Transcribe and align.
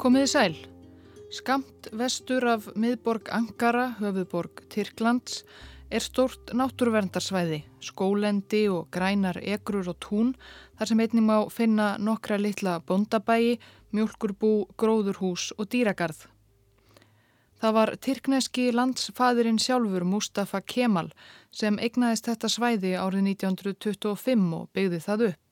Komiði 0.00 0.28
sæl. 0.32 0.54
Skamt 1.28 1.90
vestur 1.92 2.46
af 2.48 2.70
miðborg 2.72 3.26
Ankara, 3.36 3.98
höfuborg 3.98 4.62
Tyrklands, 4.72 5.42
er 5.92 6.00
stort 6.00 6.54
náttúruverndarsvæði, 6.56 7.58
skólendi 7.84 8.62
og 8.72 8.88
grænar 8.96 9.36
egrur 9.42 9.90
og 9.92 9.98
tún 10.00 10.30
þar 10.78 10.88
sem 10.88 11.02
einnig 11.04 11.26
má 11.26 11.34
finna 11.52 11.90
nokkra 12.00 12.38
litla 12.40 12.78
bondabægi, 12.80 13.58
mjölkurbú, 13.92 14.70
gróðurhús 14.80 15.50
og 15.58 15.68
dýragarð. 15.68 16.24
Það 17.60 17.76
var 17.76 17.94
tyrkneski 18.00 18.70
landsfæðurinn 18.72 19.60
sjálfur 19.60 20.08
Mustafa 20.08 20.62
Kemal 20.64 21.12
sem 21.52 21.76
egnaðist 21.76 22.32
þetta 22.32 22.48
svæði 22.48 22.96
árið 22.96 23.34
1925 23.36 24.48
og 24.62 24.72
byggði 24.72 25.04
það 25.04 25.28
upp. 25.28 25.49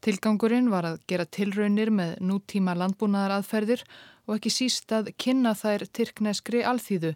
Tilgangurinn 0.00 0.70
var 0.72 0.86
að 0.88 1.02
gera 1.10 1.26
tilraunir 1.28 1.90
með 1.92 2.14
nútíma 2.24 2.72
landbúnaðaraðferðir 2.80 3.82
og 4.26 4.38
ekki 4.38 4.52
síst 4.54 4.92
að 4.96 5.10
kynna 5.20 5.52
þær 5.58 5.84
tyrkneskri 5.92 6.62
alþýðu 6.64 7.12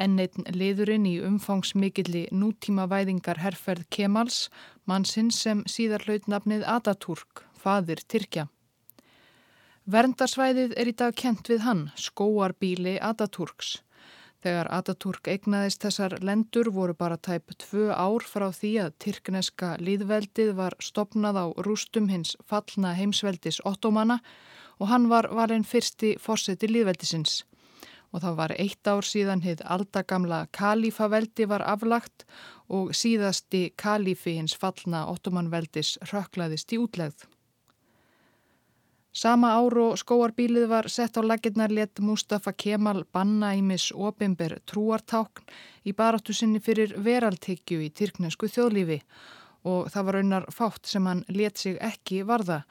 en 0.00 0.16
einn 0.22 0.46
liðurinn 0.56 1.04
í 1.10 1.18
umfangsmikilli 1.26 2.24
nútíma 2.32 2.86
væðingar 2.88 3.42
herrferð 3.42 3.84
Kemals, 3.92 4.46
mannsins 4.88 5.42
sem 5.44 5.60
síðar 5.68 6.06
hlautnafnið 6.06 6.64
Ataturk, 6.64 7.44
fadir 7.52 8.00
Tyrkja. 8.08 8.48
Verndarsvæðið 9.92 10.76
er 10.78 10.88
í 10.88 10.96
dag 10.96 11.14
kent 11.18 11.48
við 11.50 11.64
hann, 11.66 11.88
skóarbíli 11.98 12.96
Ataturks. 13.02 13.80
Þegar 14.42 14.66
Ataturk 14.74 15.28
eignaðist 15.30 15.84
þessar 15.84 16.16
lendur 16.26 16.72
voru 16.74 16.96
bara 16.98 17.14
tæp 17.14 17.52
tvö 17.62 17.92
ár 17.94 18.24
frá 18.26 18.48
því 18.50 18.72
að 18.82 18.96
Tyrkneska 19.04 19.76
líðveldið 19.78 20.50
var 20.58 20.74
stopnað 20.82 21.38
á 21.38 21.46
rústum 21.62 22.08
hins 22.10 22.34
fallna 22.50 22.90
heimsveldis 22.98 23.60
ottomanna 23.70 24.18
og 24.82 24.90
hann 24.90 25.06
var 25.12 25.28
valinn 25.30 25.62
fyrsti 25.62 26.16
fórseti 26.18 26.66
líðveldisins. 26.66 27.44
Og 28.10 28.24
það 28.24 28.38
var 28.40 28.54
eitt 28.58 28.90
ár 28.90 29.06
síðan 29.06 29.44
hitt 29.46 29.62
aldagamla 29.62 30.48
kalífaveldi 30.50 31.46
var 31.48 31.62
aflagt 31.62 32.26
og 32.66 32.90
síðasti 32.98 33.68
kalífi 33.78 34.34
hins 34.40 34.58
fallna 34.58 35.06
ottomanveldis 35.12 36.00
röklaðist 36.10 36.74
í 36.74 36.82
útlegð. 36.82 37.28
Sama 39.12 39.50
ár 39.60 39.74
og 39.76 39.98
skóarbílið 40.00 40.70
var 40.70 40.86
sett 40.88 41.18
á 41.20 41.22
laginnar 41.22 41.68
let 41.68 42.00
Mustafa 42.00 42.54
Kemal 42.56 43.02
banna 43.12 43.50
ímis 43.52 43.90
opimber 43.92 44.54
trúartákn 44.64 45.44
í 45.84 45.92
baráttu 45.92 46.32
sinni 46.32 46.62
fyrir 46.64 46.94
veraltekju 46.96 47.82
í 47.84 47.90
tyrknesku 47.92 48.48
þjóðlífi 48.48 49.02
og 49.68 49.90
það 49.92 50.06
var 50.06 50.16
raunar 50.16 50.46
fátt 50.48 50.88
sem 50.88 51.04
hann 51.06 51.20
let 51.28 51.60
sig 51.60 51.76
ekki 51.76 52.22
varða. 52.24 52.62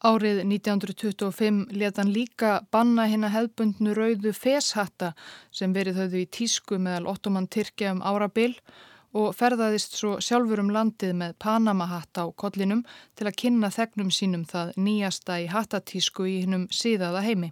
Árið 0.00 0.40
1925 0.46 1.76
let 1.76 2.00
hann 2.00 2.14
líka 2.16 2.54
banna 2.72 3.04
hinn 3.04 3.28
að 3.28 3.36
hefbundnu 3.36 3.92
rauðu 3.92 4.32
feshatta 4.32 5.12
sem 5.52 5.76
verið 5.76 6.00
höfðu 6.00 6.24
í 6.24 6.30
tísku 6.32 6.80
meðal 6.80 7.12
ottoman 7.12 7.50
Tyrkja 7.52 7.92
um 7.92 8.00
árabil 8.00 8.54
og 8.56 8.89
og 9.16 9.34
ferðaðist 9.34 9.96
svo 9.98 10.16
sjálfur 10.22 10.62
um 10.62 10.70
landið 10.74 11.14
með 11.22 11.36
Panama-hatt 11.42 12.20
á 12.22 12.24
kollinum 12.30 12.84
til 13.18 13.26
að 13.26 13.38
kynna 13.42 13.70
þegnum 13.74 14.10
sínum 14.14 14.44
það 14.46 14.74
nýjasta 14.76 15.40
í 15.42 15.48
hattatísku 15.50 16.28
í 16.30 16.36
hinnum 16.44 16.68
síðaða 16.70 17.24
heimi. 17.26 17.50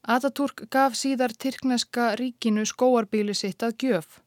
Ataturk 0.00 0.64
gaf 0.72 0.96
síðar 0.96 1.32
Tyrkneska 1.36 2.14
ríkinu 2.20 2.64
skóarbíli 2.68 3.34
sitt 3.36 3.62
að 3.62 3.76
gjöf. 3.84 4.20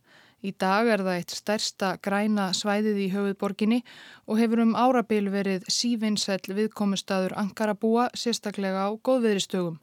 Í 0.43 0.51
dag 0.59 0.89
er 0.91 1.01
það 1.05 1.19
eitt 1.19 1.33
stærsta 1.37 1.89
græna 2.03 2.49
svæðið 2.57 2.97
í 3.05 3.07
höfuðborginni 3.13 3.79
og 4.27 4.41
hefur 4.41 4.61
um 4.65 4.75
árabil 4.75 5.29
verið 5.31 5.63
sífinsæl 5.71 6.41
viðkomustadur 6.49 7.37
Ankarabúa 7.39 8.09
sérstaklega 8.13 8.85
á 8.85 8.91
góðviðristögum. 8.99 9.79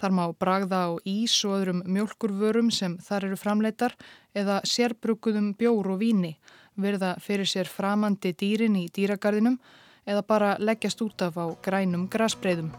Þar 0.00 0.14
má 0.18 0.24
bragða 0.34 0.80
á 0.88 0.90
ís 1.04 1.34
og 1.46 1.56
öðrum 1.58 1.82
mjölkurvörum 1.86 2.70
sem 2.70 2.98
þar 2.98 3.28
eru 3.30 3.38
framleitar 3.38 3.96
eða 4.34 4.60
sérbrukuðum 4.66 5.52
bjór 5.58 5.92
og 5.94 6.00
víni, 6.00 6.36
verða 6.76 7.16
fyrir 7.20 7.46
sér 7.46 7.68
framandi 7.68 8.32
dýrin 8.32 8.78
í 8.80 8.88
dýragarðinum 8.88 9.58
eða 10.06 10.22
bara 10.26 10.56
leggjast 10.58 11.02
út 11.04 11.22
af 11.22 11.36
á 11.38 11.46
grænum 11.62 12.08
grasbreyðum. 12.10 12.72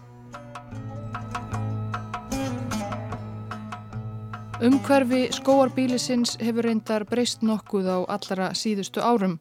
Umhverfi 4.63 5.25
skóarbílisins 5.35 6.37
hefur 6.39 6.63
reyndar 6.63 7.03
breyst 7.09 7.41
nokkuð 7.43 7.87
á 7.89 7.97
allara 8.15 8.53
síðustu 8.55 9.01
árum 9.03 9.39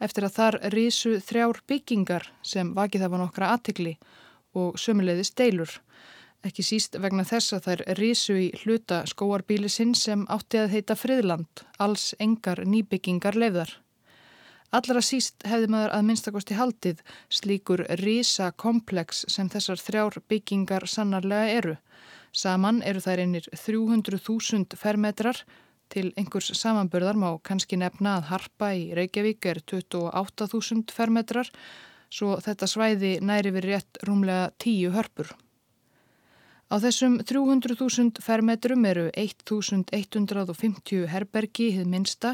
eftir 0.00 0.24
að 0.24 0.36
þar 0.38 0.56
risu 0.72 1.18
þrjár 1.20 1.58
byggingar 1.68 2.28
sem 2.40 2.70
vakið 2.76 3.04
hafa 3.04 3.20
nokkra 3.20 3.50
aðtikli 3.52 3.98
og 4.56 4.78
sömuleiði 4.80 5.26
steilur. 5.28 5.74
Ekki 6.42 6.64
síst 6.66 6.96
vegna 6.98 7.22
þess 7.22 7.54
að 7.54 7.66
þær 7.68 7.82
risu 8.00 8.34
í 8.34 8.48
hluta 8.64 9.04
skóarbílisinn 9.06 9.92
sem 9.94 10.24
átti 10.26 10.58
að 10.58 10.72
heita 10.74 10.96
Friðland, 10.98 11.62
alls 11.78 12.12
engar 12.18 12.64
nýbyggingar 12.66 13.38
leifðar. 13.38 13.76
Allra 14.72 15.02
síst 15.04 15.44
hefði 15.46 15.68
maður 15.70 15.92
að 15.94 16.06
minnstakosti 16.08 16.56
haldið 16.56 17.02
slíkur 17.30 17.84
risa 18.00 18.48
komplex 18.56 19.22
sem 19.30 19.50
þessar 19.52 19.82
þrjár 19.84 20.18
byggingar 20.32 20.88
sannarlega 20.88 21.58
eru. 21.60 21.76
Saman 22.32 22.80
eru 22.82 23.02
þær 23.04 23.22
einir 23.26 23.46
300.000 23.52 24.80
fermetrar 24.80 25.42
til 25.92 26.08
einhvers 26.16 26.50
samanbörðar 26.56 27.20
má 27.20 27.28
kannski 27.44 27.76
nefna 27.76 28.16
að 28.18 28.28
Harpa 28.32 28.72
í 28.72 28.88
Reykjavík 28.96 29.46
er 29.52 29.60
28.000 29.60 30.96
fermetrar 30.96 31.52
svo 32.12 32.38
þetta 32.40 32.66
svæði 32.68 33.14
næri 33.20 33.52
við 33.54 33.68
rétt 33.68 34.04
rúmlega 34.08 34.50
10 34.64 34.96
hörpur. 34.96 35.34
Á 36.72 36.80
þessum 36.80 37.18
300.000 37.20 38.22
fermetrum 38.24 38.86
eru 38.88 39.10
1.150 39.20 41.02
herbergi 41.12 41.66
hið 41.74 41.90
minsta, 41.92 42.30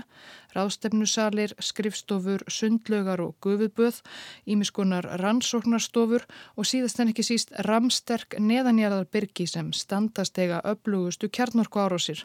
ráðstefnusalir, 0.55 1.57
skrifstofur, 1.59 2.45
sundlögar 2.47 3.19
og 3.25 3.35
gufuböð, 3.43 3.99
ímiskunar 4.47 5.09
rannsóknarstofur 5.19 6.29
og 6.55 6.69
síðast 6.71 7.03
en 7.03 7.11
ekki 7.11 7.27
síst 7.27 7.51
ramsterk 7.67 8.39
neðanjarðarbyrgi 8.39 9.49
sem 9.51 9.73
standastega 9.75 10.63
öflugustu 10.71 11.27
kjarnorku 11.35 11.83
árásir. 11.83 12.23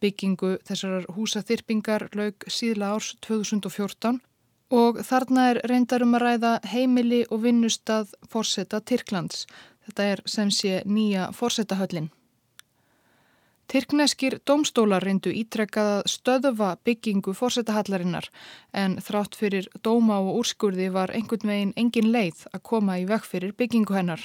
Byggingu 0.00 0.56
þessar 0.64 1.04
húsaþyrpingar 1.18 2.08
laug 2.16 2.48
síðla 2.48 2.94
árs 2.96 3.12
2014 3.28 4.22
og 4.72 5.04
þarna 5.04 5.50
er 5.52 5.60
reyndarum 5.68 6.16
að 6.16 6.24
ræða 6.24 6.58
heimili 6.72 7.24
og 7.30 7.44
vinnustad 7.44 8.08
fórseta 8.24 8.80
Tyrklands 8.80 9.44
Þetta 9.86 10.10
er 10.12 10.22
sem 10.26 10.50
sé 10.50 10.82
nýja 10.84 11.30
fórsetahöllin. 11.32 12.10
Tyrkneskir 13.66 14.38
domstólar 14.46 15.02
reyndu 15.02 15.32
ítrekkað 15.34 15.88
að 15.96 16.04
stöðva 16.12 16.68
byggingu 16.86 17.32
fórsetahallarinnar 17.34 18.28
en 18.82 18.94
þrátt 19.02 19.34
fyrir 19.34 19.66
dóma 19.82 20.20
og 20.22 20.38
úrskurði 20.42 20.86
var 20.94 21.10
einhvern 21.10 21.50
veginn 21.50 21.74
engin 21.74 22.12
leið 22.14 22.46
að 22.52 22.62
koma 22.70 23.00
í 23.02 23.08
vekk 23.10 23.26
fyrir 23.32 23.56
byggingu 23.58 23.98
hennar. 23.98 24.22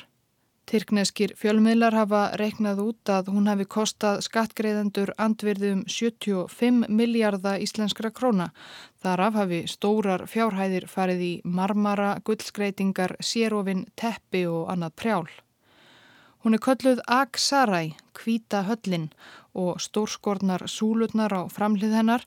Tyrkneskir 0.69 1.33
fjölmiðlar 1.35 1.97
hafa 1.97 2.21
reiknað 2.39 2.83
út 2.85 3.09
að 3.11 3.33
hún 3.33 3.49
hafi 3.49 3.65
kostað 3.65 4.21
skattgreðendur 4.27 5.09
andvirðum 5.17 5.83
75 5.89 6.85
miljardar 6.87 7.59
íslenskra 7.65 8.13
króna. 8.13 8.51
Þaraf 9.01 9.41
hafi 9.41 9.65
stórar 9.67 10.27
fjárhæðir 10.29 10.85
farið 10.87 11.25
í 11.27 11.33
marmara, 11.43 12.13
gullskreitingar, 12.23 13.17
sérofinn, 13.19 13.87
teppi 13.97 14.45
og 14.47 14.69
annað 14.69 14.99
prjál. 15.01 15.25
Hún 16.41 16.57
er 16.57 16.61
kölluð 16.65 16.99
Aksaræ, 17.05 17.93
kvíta 18.17 18.63
höllin 18.65 19.11
og 19.53 19.77
stórskornar 19.77 20.63
súlutnar 20.65 21.29
á 21.37 21.45
framlið 21.53 21.93
hennar 21.93 22.23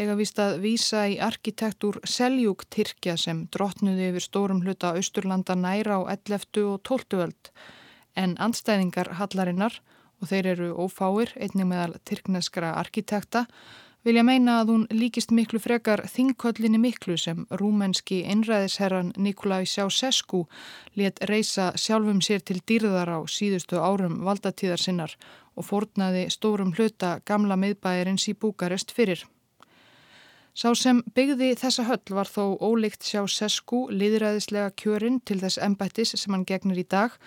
eiga 0.00 0.14
vist 0.16 0.40
að 0.40 0.62
vísa 0.62 1.02
í 1.04 1.18
arkitektúr 1.20 1.98
Seljúk 2.08 2.64
Tyrkja 2.72 3.18
sem 3.20 3.42
drotnuði 3.52 4.08
yfir 4.08 4.24
stórum 4.24 4.62
hluta 4.64 4.94
Austurlanda 4.96 5.52
næra 5.52 6.00
á 6.00 6.16
11. 6.16 6.64
og 6.64 6.80
12. 6.80 7.20
öld 7.26 7.52
en 8.16 8.38
andstæðingar 8.40 9.12
hallarinnar 9.20 9.76
og 10.22 10.32
þeir 10.32 10.48
eru 10.54 10.70
ófáir 10.86 11.36
einnig 11.36 11.68
meðal 11.68 12.00
tyrkneskra 12.08 12.72
arkitekta 12.80 13.44
vilja 14.06 14.22
meina 14.24 14.60
að 14.62 14.70
hún 14.72 14.84
líkist 14.94 15.32
miklu 15.34 15.60
frekar 15.62 16.04
þingköllinni 16.10 16.78
miklu 16.80 17.16
sem 17.18 17.46
rúmenski 17.60 18.20
einræðisherran 18.30 19.12
Nikolai 19.16 19.64
Sjásesku 19.66 20.44
let 20.96 21.18
reysa 21.30 21.72
sjálfum 21.76 22.20
sér 22.24 22.44
til 22.44 22.60
dýrðar 22.60 23.10
á 23.10 23.18
síðustu 23.26 23.80
árum 23.82 24.20
valdatíðar 24.26 24.82
sinnar 24.82 25.16
og 25.58 25.66
fórnaði 25.66 26.28
stórum 26.30 26.74
hluta 26.76 27.18
gamla 27.26 27.56
miðbæjarins 27.58 28.28
í 28.30 28.36
Búkarest 28.38 28.94
fyrir. 28.94 29.24
Sá 30.58 30.72
sem 30.74 31.04
byggði 31.14 31.52
þessa 31.58 31.84
höll 31.86 32.14
var 32.16 32.26
þó 32.26 32.56
ólíkt 32.58 33.06
Sjásesku 33.06 33.84
liðræðislega 33.94 34.72
kjörinn 34.74 35.20
til 35.22 35.38
þess 35.42 35.60
embættis 35.62 36.16
sem 36.18 36.34
hann 36.34 36.46
gegnir 36.46 36.80
í 36.82 36.86
dag 36.86 37.14
og 37.14 37.18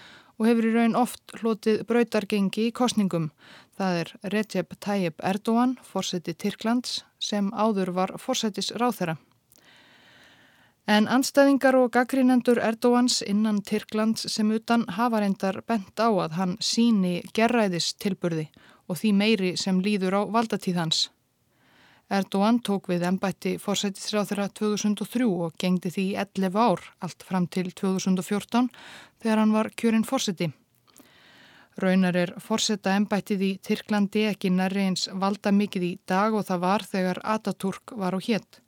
hefur 0.47 0.67
í 0.67 0.73
raun 0.73 0.95
oft 0.99 1.33
hlotið 1.39 1.83
brautargengi 1.89 2.67
í 2.69 2.73
kostningum. 2.75 3.29
Það 3.77 3.99
er 4.01 4.13
Recep 4.33 4.75
Tayyip 4.79 5.23
Erdogan, 5.23 5.77
fórseti 5.83 6.33
Tyrklands, 6.33 7.03
sem 7.19 7.51
áður 7.53 7.93
var 7.97 8.15
fórsetis 8.21 8.71
ráþera. 8.77 9.17
En 10.89 11.07
anstæðingar 11.07 11.77
og 11.77 11.91
gaggrínendur 11.93 12.59
Erdóans 12.59 13.21
innan 13.21 13.61
Tyrklands 13.61 14.25
sem 14.33 14.49
utan 14.51 14.87
hafa 14.89 15.21
reyndar 15.21 15.61
bent 15.67 15.99
á 16.01 16.09
að 16.09 16.37
hann 16.39 16.57
síni 16.59 17.21
gerræðis 17.37 17.93
tilburði 18.01 18.49
og 18.89 18.97
því 18.99 19.11
meiri 19.15 19.51
sem 19.57 19.79
líður 19.79 20.17
á 20.19 20.21
valdatíð 20.33 20.81
hans. 20.81 21.09
Erdóan 22.11 22.57
tók 22.59 22.89
við 22.91 23.05
ennbætti 23.07 23.53
fórsættisráþurra 23.63 24.49
2003 24.59 25.27
og 25.45 25.53
gengdi 25.61 25.87
því 25.95 26.03
11 26.19 26.57
ár, 26.59 26.81
allt 26.99 27.23
fram 27.23 27.45
til 27.47 27.69
2014 27.71 28.67
þegar 29.23 29.39
hann 29.39 29.53
var 29.55 29.69
kjörinn 29.79 30.03
fórsætti. 30.03 30.49
Raunar 31.79 32.17
er 32.19 32.33
fórsetta 32.43 32.97
ennbættið 32.99 33.45
í 33.47 33.51
Tyrklandi 33.63 34.25
ekki 34.27 34.51
nærri 34.51 34.89
eins 34.89 35.05
valda 35.23 35.53
mikið 35.55 35.85
í 35.87 35.93
dag 36.11 36.35
og 36.35 36.43
það 36.49 36.65
var 36.65 36.85
þegar 36.89 37.21
Ataturk 37.23 37.95
var 37.95 38.17
á 38.17 38.19
hétt. 38.19 38.59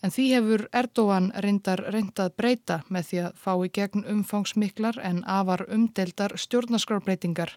En 0.00 0.14
því 0.14 0.24
hefur 0.32 0.64
Erdóan 0.80 1.28
reyndar 1.44 1.82
reyndað 1.92 2.32
breyta 2.40 2.80
með 2.88 3.10
því 3.10 3.20
að 3.26 3.38
fá 3.44 3.52
í 3.52 3.70
gegn 3.80 4.08
umfangsmiklar 4.14 5.00
en 5.04 5.20
afar 5.28 5.66
umdeldar 5.68 6.38
stjórnarskrárbreytingar 6.40 7.52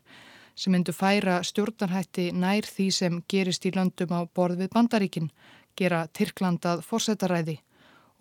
sem 0.56 0.74
myndu 0.74 0.94
færa 0.96 1.40
stjórnarhætti 1.44 2.32
nær 2.32 2.68
því 2.68 2.88
sem 2.92 3.24
gerist 3.32 3.66
í 3.66 3.74
löndum 3.76 4.14
á 4.14 4.28
borð 4.36 4.64
við 4.64 4.74
bandaríkin, 4.76 5.32
gera 5.76 6.08
Tyrklandað 6.08 6.84
fórsetaræði 6.88 7.58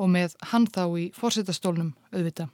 og 0.01 0.09
með 0.09 0.37
hann 0.53 0.67
þá 0.67 0.85
í 0.97 1.11
fórsetastólnum 1.17 1.93
auðvita. 2.13 2.49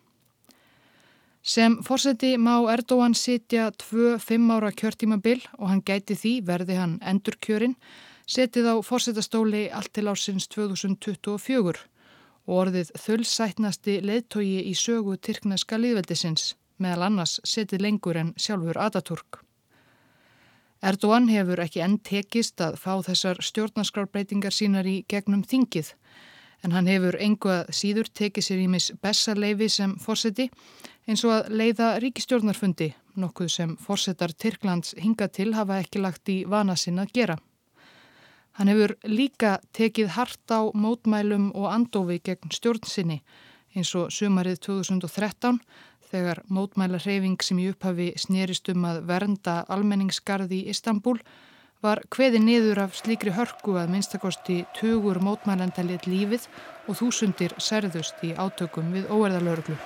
Sem 1.47 1.77
fórseti 1.87 2.33
má 2.43 2.57
Erdóan 2.73 3.15
sitja 3.15 3.69
tvö 3.71 4.17
fimm 4.19 4.51
ára 4.51 4.73
kjörtímabil 4.75 5.45
og 5.61 5.69
hann 5.71 5.85
gæti 5.87 6.17
því 6.19 6.33
verði 6.49 6.79
hann 6.81 6.97
endur 7.07 7.39
kjörinn 7.39 7.77
setið 8.27 8.67
á 8.67 8.75
fórsetastóli 8.83 9.69
allt 9.71 9.93
til 9.95 10.09
ársins 10.11 10.49
2024 10.51 11.87
og 12.47 12.55
orðið 12.63 12.91
þullsætnasti 12.99 14.01
leðtogi 14.03 14.59
í 14.67 14.75
sögu 14.75 15.17
Tyrkneska 15.19 15.79
liðveldisins, 15.79 16.55
meðal 16.83 17.09
annars 17.11 17.39
setið 17.47 17.87
lengur 17.87 18.19
en 18.19 18.35
sjálfur 18.39 18.79
Ataturk. 18.83 19.46
Erdogan 20.85 21.29
hefur 21.33 21.61
ekki 21.65 21.81
enn 21.85 21.97
tekist 22.05 22.61
að 22.61 22.77
fá 22.81 22.99
þessar 23.07 23.41
stjórnarskrárbreytingar 23.41 24.53
sínar 24.53 24.87
í 24.87 24.99
gegnum 25.09 25.43
þingið, 25.45 25.95
en 26.65 26.77
hann 26.77 26.91
hefur 26.91 27.17
enguað 27.23 27.73
síður 27.79 28.11
tekið 28.13 28.45
sér 28.45 28.63
í 28.63 28.69
mis 28.69 28.91
bessaleifi 29.03 29.69
sem 29.73 29.97
fórseti 30.03 30.51
eins 31.07 31.25
og 31.25 31.33
að 31.33 31.51
leiða 31.61 31.91
ríkistjórnarfundi, 32.05 32.93
nokkuð 33.17 33.51
sem 33.53 33.77
fórsetar 33.81 34.35
Tyrklands 34.37 34.95
hinga 35.01 35.29
til 35.29 35.53
hafa 35.57 35.81
ekki 35.81 36.03
lagt 36.03 36.29
í 36.29 36.43
vana 36.45 36.77
sinn 36.77 37.01
að 37.01 37.13
gera. 37.15 37.39
Hann 38.57 38.69
hefur 38.73 38.97
líka 39.05 39.59
tekið 39.77 40.15
hart 40.17 40.53
á 40.53 40.61
mótmælum 40.73 41.51
og 41.55 41.69
andofi 41.73 42.21
gegn 42.25 42.53
stjórnsinni 42.53 43.21
eins 43.77 43.93
og 43.99 44.13
sumarið 44.13 44.63
2013 44.65 45.61
þegar 46.11 46.43
mótmæla 46.49 47.01
hreyfing 47.03 47.43
sem 47.43 47.59
í 47.63 47.71
upphafi 47.73 48.13
snerist 48.21 48.71
um 48.73 48.87
að 48.89 49.03
vernda 49.11 49.57
almenningsgarði 49.73 50.63
í 50.63 50.71
Istanbul 50.75 51.19
var 51.85 52.03
hveði 52.15 52.41
niður 52.43 52.85
af 52.87 52.97
slíkri 52.99 53.35
hörku 53.37 53.77
að 53.81 53.93
minnstakosti 53.95 54.63
tugur 54.79 55.21
mótmælendalið 55.23 56.09
lífið 56.11 56.49
og 56.87 57.03
þúsundir 57.03 57.55
serðust 57.63 58.25
í 58.27 58.33
átökum 58.35 58.95
við 58.97 59.13
óerðalörglu. 59.13 59.77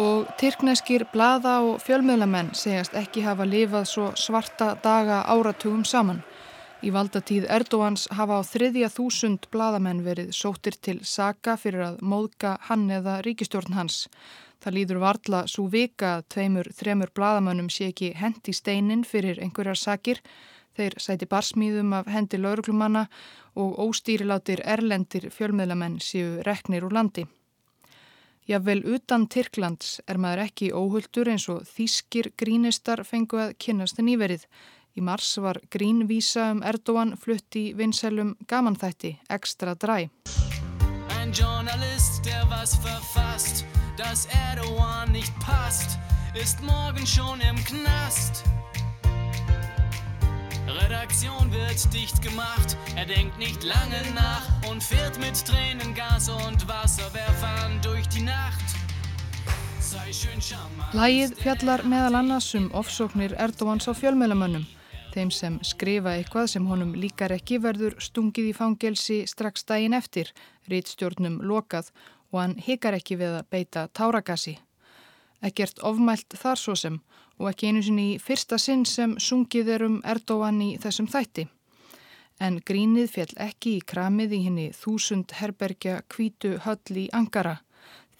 og 0.00 0.28
tyrkneskir 0.40 1.04
blada 1.12 1.58
og 1.66 1.80
fjölmiðlamenn 1.84 2.54
segjast 2.56 2.94
ekki 2.96 3.24
hafa 3.26 3.44
lifað 3.44 3.88
svo 3.90 4.06
svarta 4.16 4.72
daga 4.82 5.22
áratugum 5.28 5.84
saman. 5.84 6.22
Í 6.80 6.88
valdatíð 6.88 7.44
Erdóans 7.52 8.06
hafa 8.16 8.38
á 8.40 8.42
þriðja 8.48 8.88
þúsund 8.88 9.50
bladamenn 9.52 9.98
verið 10.00 10.30
sóttir 10.32 10.78
til 10.80 11.02
Saka 11.04 11.58
fyrir 11.60 11.82
að 11.84 11.98
móðka 12.00 12.54
hann 12.70 12.86
eða 12.88 13.18
ríkistjórn 13.26 13.76
hans. 13.76 14.06
Það 14.64 14.76
líður 14.78 15.00
varla 15.02 15.42
svo 15.44 15.66
vika 15.68 16.14
að 16.14 16.24
tveimur, 16.32 16.70
þremur 16.72 17.12
bladamönnum 17.12 17.68
sé 17.68 17.90
ekki 17.92 18.14
hendi 18.16 18.54
steinin 18.56 19.04
fyrir 19.04 19.42
einhverjar 19.44 19.76
sakir. 19.76 20.22
Þeir 20.72 20.96
sæti 21.04 21.28
barsmýðum 21.28 21.92
af 21.98 22.08
hendi 22.08 22.40
lauruglumanna 22.40 23.04
og 23.60 23.76
óstýrilátir 23.84 24.64
erlendir 24.64 25.28
fjölmiðlamenn 25.36 26.00
séu 26.00 26.38
reknir 26.48 26.88
úr 26.88 26.96
landi. 26.96 27.26
Jável 28.48 28.80
utan 28.88 29.28
Tyrklands 29.28 30.00
er 30.08 30.16
maður 30.16 30.46
ekki 30.48 30.72
óhulltur 30.72 31.28
eins 31.28 31.44
og 31.52 31.66
þýskir 31.68 32.32
grínistar 32.40 33.04
fengu 33.04 33.38
að 33.38 33.58
kynast 33.60 34.00
nýverið. 34.00 34.48
Í 34.98 35.02
mars 35.06 35.36
var 35.38 35.60
grínvísa 35.70 36.50
um 36.54 36.62
Erdogan 36.66 37.14
flutt 37.16 37.54
í 37.54 37.70
vinsælum 37.78 38.34
gamanþætti, 38.50 39.12
Extra 39.30 39.74
Dry. 39.74 40.10
Ein 41.18 41.32
Journalist, 41.32 42.24
der 42.24 42.44
was 42.50 42.74
verfasst, 42.76 43.64
dass 43.96 44.26
Erdogan 44.50 45.12
nicht 45.12 45.32
passt, 45.40 45.98
ist 46.34 46.60
morgen 46.62 47.06
schon 47.06 47.40
im 47.40 47.56
Knast. 47.64 48.44
Redaktion 50.82 51.52
wird 51.52 51.92
dicht 51.94 52.22
gemacht, 52.22 52.76
er 52.96 53.06
denkt 53.06 53.38
nicht 53.38 53.62
lange 53.62 54.02
nach 54.14 54.70
und 54.70 54.82
fährt 54.82 55.18
mit 55.18 55.34
Tränengas 55.46 56.28
und 56.28 56.66
Wasserwerfern 56.68 57.80
durch 57.82 58.08
die 58.08 58.22
Nacht. 58.22 58.64
Lægið 60.94 61.32
fjallar 61.40 61.82
meðal 61.82 62.18
annars 62.20 62.52
um 62.54 62.68
ofsóknir 62.70 63.34
Erdóans 63.34 63.88
á 63.90 63.92
fjölmjölamönnum. 63.94 64.66
Þeim 65.10 65.30
sem 65.34 65.56
skrifa 65.66 66.12
eitthvað 66.14 66.52
sem 66.52 66.66
honum 66.70 66.92
líkar 66.94 67.32
ekki 67.34 67.56
verður 67.58 67.96
stungið 67.98 68.52
í 68.52 68.54
fangelsi 68.54 69.16
strax 69.26 69.64
daginn 69.66 69.96
eftir, 69.96 70.28
rítstjórnum 70.70 71.40
lokað 71.42 71.88
og 72.30 72.36
hann 72.38 72.54
hikar 72.62 72.94
ekki 72.94 73.16
við 73.18 73.40
að 73.40 73.48
beita 73.50 73.88
táragassi. 73.90 74.54
Ekkert 75.42 75.82
ofmælt 75.82 76.36
þar 76.38 76.60
svo 76.62 76.76
sem 76.78 77.00
og 77.40 77.48
ekki 77.50 77.72
einu 77.72 77.82
sinni 77.82 78.06
í 78.12 78.20
fyrsta 78.22 78.58
sinn 78.60 78.84
sem 78.86 79.16
sungið 79.18 79.72
er 79.74 79.86
um 79.88 79.98
Erdóan 80.06 80.60
í 80.62 80.70
þessum 80.78 81.08
þætti. 81.10 81.48
En 82.40 82.60
grínið 82.62 83.10
fjall 83.16 83.34
ekki 83.48 83.74
í 83.80 83.84
kramið 83.92 84.36
í 84.36 84.42
henni 84.46 84.68
þúsund 84.76 85.34
herbergja 85.40 86.02
kvítu 86.12 86.54
höll 86.68 87.02
í 87.02 87.08
Angara. 87.16 87.58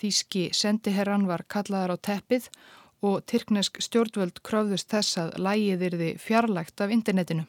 Þíski 0.00 0.48
sendiherran 0.56 1.28
var 1.28 1.46
kallaðar 1.46 1.94
á 1.94 1.96
teppið 2.08 2.48
og 2.48 2.79
Tyrknesk 3.00 3.80
stjórnvöld 3.80 4.42
kröfðust 4.46 4.90
þess 4.92 5.18
að 5.22 5.32
lægið 5.46 5.86
yrði 5.88 6.10
fjarlægt 6.20 6.80
af 6.84 6.92
internetinu. 6.92 7.46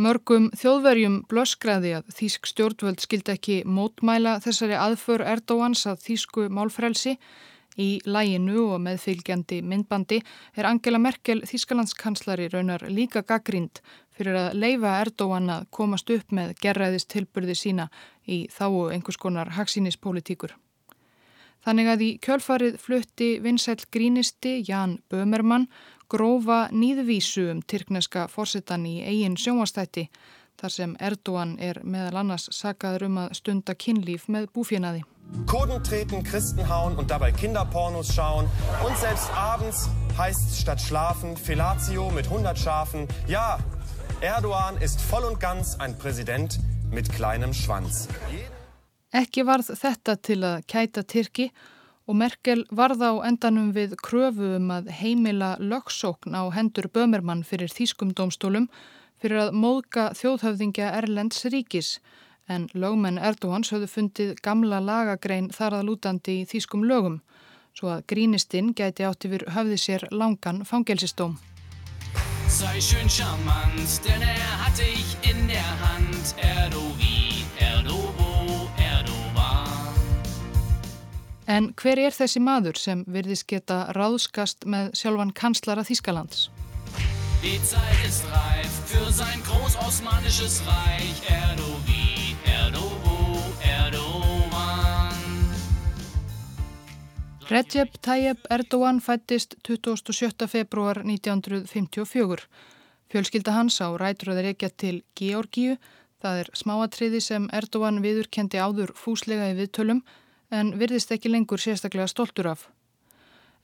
Mörgum 0.00 0.48
þjóðverjum 0.56 1.20
blöskraði 1.28 1.96
að 1.98 2.12
Þísk 2.16 2.48
stjórnvöld 2.48 3.02
skildi 3.04 3.34
ekki 3.34 3.56
mótmæla 3.66 4.38
þessari 4.40 4.78
aðför 4.78 5.26
Erdóans 5.26 5.84
að 5.90 6.04
Þísku 6.06 6.48
málfrelsi 6.48 7.18
Í 7.78 8.00
læginu 8.04 8.64
og 8.74 8.80
meðfylgjandi 8.82 9.60
myndbandi 9.62 10.18
er 10.58 10.66
Angela 10.66 10.98
Merkel 10.98 11.44
Þískalandskanslari 11.46 12.48
raunar 12.50 12.82
líka 12.90 13.22
gaggrínd 13.22 13.78
fyrir 14.16 14.36
að 14.36 14.58
leifa 14.58 14.96
Erdóan 15.04 15.48
að 15.54 15.68
komast 15.70 16.10
upp 16.10 16.34
með 16.34 16.56
gerraðist 16.60 17.10
tilbyrði 17.14 17.54
sína 17.54 17.86
í 18.26 18.42
þáu 18.50 18.90
einhvers 18.90 19.20
konar 19.22 19.54
haksínispolítíkur. 19.54 20.56
Þannig 21.64 21.92
að 21.92 22.04
í 22.06 22.10
kjölfarið 22.24 22.76
flutti 22.80 23.30
vinsæl 23.44 23.78
grínisti 23.92 24.60
Jan 24.68 24.98
Bömermann 25.12 25.68
grófa 26.10 26.66
nýðvísu 26.72 27.50
um 27.52 27.62
tyrkneska 27.62 28.26
fórsetan 28.32 28.86
í 28.88 29.00
eigin 29.04 29.36
sjónvastætti 29.38 30.08
þar 30.60 30.74
sem 30.74 30.96
Erdóan 31.00 31.54
er 31.62 31.80
meðal 31.84 32.20
annars 32.20 32.48
sagaður 32.52 33.06
um 33.08 33.18
að 33.22 33.34
stunda 33.38 33.76
kynlíf 33.76 34.26
með 34.28 34.50
búfjinaði. 34.56 35.02
Kurden 35.46 35.82
treten, 35.86 36.24
Christen 36.26 36.66
hauen 36.68 36.98
und 36.98 37.10
dabei 37.10 37.30
Kinderpornos 37.32 38.12
schauen. 38.12 38.48
Und 38.84 38.98
selbst 38.98 39.30
abends 39.36 39.88
heißt 40.18 40.60
statt 40.60 40.80
schlafen 40.80 41.36
Fellatio 41.36 42.10
mit 42.10 42.26
100 42.26 42.58
Schafen. 42.58 43.06
Ja, 43.28 43.58
Erdogan 44.20 44.76
ist 44.82 45.00
voll 45.00 45.24
und 45.24 45.40
ganz 45.40 45.76
ein 45.78 45.96
Präsident 45.96 46.58
mit 46.90 47.10
kleinem 47.12 47.54
Schwanz. 47.54 48.08
Ekki 49.10 49.42
varð 49.42 49.72
þetta 49.74 50.14
til 50.22 50.40
að 50.46 50.64
kæta 50.70 51.02
Tyrki 51.02 51.50
og 52.06 52.16
Merkel 52.18 52.64
varð 52.70 53.02
á 53.02 53.12
endanum 53.26 53.72
við 53.74 53.96
kröfu 54.02 54.56
um 54.56 54.70
að 54.74 54.90
heimila 55.00 55.56
lögsókn 55.58 56.34
á 56.34 56.46
hendur 56.54 56.86
Bömermann 56.94 57.42
fyrir 57.46 57.70
þýskum 57.74 58.14
domstólum 58.14 58.68
fyrir 59.20 59.44
að 59.46 59.56
móðka 59.62 60.10
þjóðhöfðingja 60.18 60.92
Erlends 61.00 61.44
ríkis 61.52 61.98
en 62.50 62.68
lögmenn 62.74 63.18
Erdóhans 63.18 63.70
höfðu 63.74 63.90
fundið 63.94 64.32
gamla 64.44 64.80
lagagrein 64.82 65.50
þar 65.54 65.80
að 65.80 65.86
lútandi 65.90 66.40
í 66.40 66.48
þýskum 66.50 66.86
lögum, 66.88 67.20
svo 67.76 67.92
að 67.94 68.06
grínistinn 68.10 68.72
gæti 68.74 69.06
átt 69.06 69.26
yfir 69.28 69.46
höfði 69.54 69.78
sér 69.78 70.06
langan 70.10 70.64
fangelsistóm. 70.66 71.38
Sei 72.50 72.80
schön 72.82 73.06
charmant, 73.06 74.00
denn 74.02 74.22
er 74.22 74.54
hatte 74.64 74.82
ich 74.82 75.14
in 75.30 75.46
der 75.46 75.74
Hand, 75.84 76.34
Erdovi, 76.42 77.29
En 81.50 81.72
hver 81.74 81.98
er 81.98 82.14
þessi 82.14 82.38
maður 82.46 82.78
sem 82.78 83.00
virðist 83.10 83.48
geta 83.50 83.88
ráðskast 83.96 84.68
með 84.70 84.92
sjálfan 85.00 85.32
kanslara 85.34 85.82
Þýskalands? 85.88 86.44
Die 87.42 87.56
Zeit 87.66 88.04
ist 88.06 88.28
reif 88.30 88.76
für 88.86 89.08
sein 89.10 89.42
großosmanisches 89.48 90.60
Reich. 90.68 91.24
Erdovi, 91.26 92.36
Erdovo, 92.46 93.40
Erdogan. 93.66 95.18
Recep 97.50 97.98
Tayyip 97.98 98.46
Erdogan 98.46 99.02
fættist 99.02 99.58
27. 99.66 100.46
februar 100.46 101.02
1954. 101.02 102.46
Fjölskylda 103.10 103.58
hans 103.58 103.82
á 103.82 103.90
rætröðar 103.90 104.52
ekja 104.52 104.70
til 104.70 105.02
Georgíu, 105.18 105.80
það 106.22 106.44
er 106.44 106.54
smáatriði 106.54 107.26
sem 107.26 107.50
Erdogan 107.50 108.04
viðurkendi 108.04 108.62
áður 108.62 108.94
fúslega 108.94 109.50
í 109.50 109.58
viðtölum 109.58 110.04
en 110.50 110.74
virðist 110.78 111.12
ekki 111.14 111.30
lengur 111.30 111.62
sérstaklega 111.62 112.08
stoltur 112.10 112.50
af. 112.52 112.66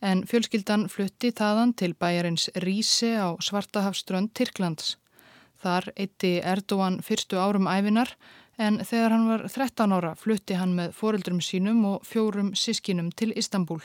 En 0.03 0.25
fjölskyldan 0.29 0.89
flutti 0.93 1.33
þaðan 1.33 1.73
til 1.75 1.95
bæjarins 1.95 2.51
Ríse 2.63 3.15
á 3.17 3.33
Svartahafströnd 3.41 4.35
Tyrklands. 4.37 4.97
Þar 5.63 5.91
eitti 5.97 6.37
Erdogan 6.45 7.01
fyrstu 7.03 7.41
árum 7.41 7.69
æfinar 7.69 8.13
en 8.59 8.81
þegar 8.85 9.15
hann 9.15 9.29
var 9.29 9.47
13 9.49 9.93
ára 9.97 10.15
flutti 10.17 10.57
hann 10.57 10.75
með 10.77 10.93
foreldrum 10.97 11.41
sínum 11.41 11.85
og 11.89 12.05
fjórum 12.05 12.53
sískinum 12.55 13.11
til 13.13 13.33
Istanbul. 13.37 13.81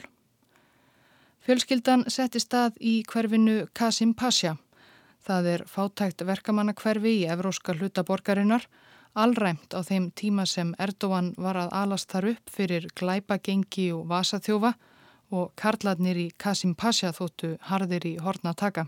Fjölskyldan 1.41 2.05
setti 2.11 2.39
stað 2.43 2.75
í 2.77 3.01
hverfinu 3.07 3.65
Kasim 3.73 4.13
Pasha. 4.13 4.57
Það 5.25 5.47
er 5.53 5.63
fátækt 5.69 6.21
verkamannakverfi 6.25 7.21
í 7.21 7.27
evróska 7.29 7.73
hlutaborgarinnar, 7.77 8.67
allræmt 9.13 9.73
á 9.75 9.79
þeim 9.83 10.11
tíma 10.15 10.45
sem 10.47 10.73
Erdogan 10.79 11.33
var 11.37 11.57
að 11.59 11.73
alast 11.81 12.11
þar 12.11 12.31
upp 12.33 12.49
fyrir 12.55 12.87
glæpagengi 12.95 13.91
og 13.95 14.07
vasaþjófa 14.11 14.73
og 15.31 15.51
karladnir 15.55 16.17
í 16.17 16.31
Kasim 16.37 16.75
Pasha 16.75 17.11
þóttu 17.15 17.57
harðir 17.69 18.07
í 18.07 18.17
hornataka. 18.23 18.87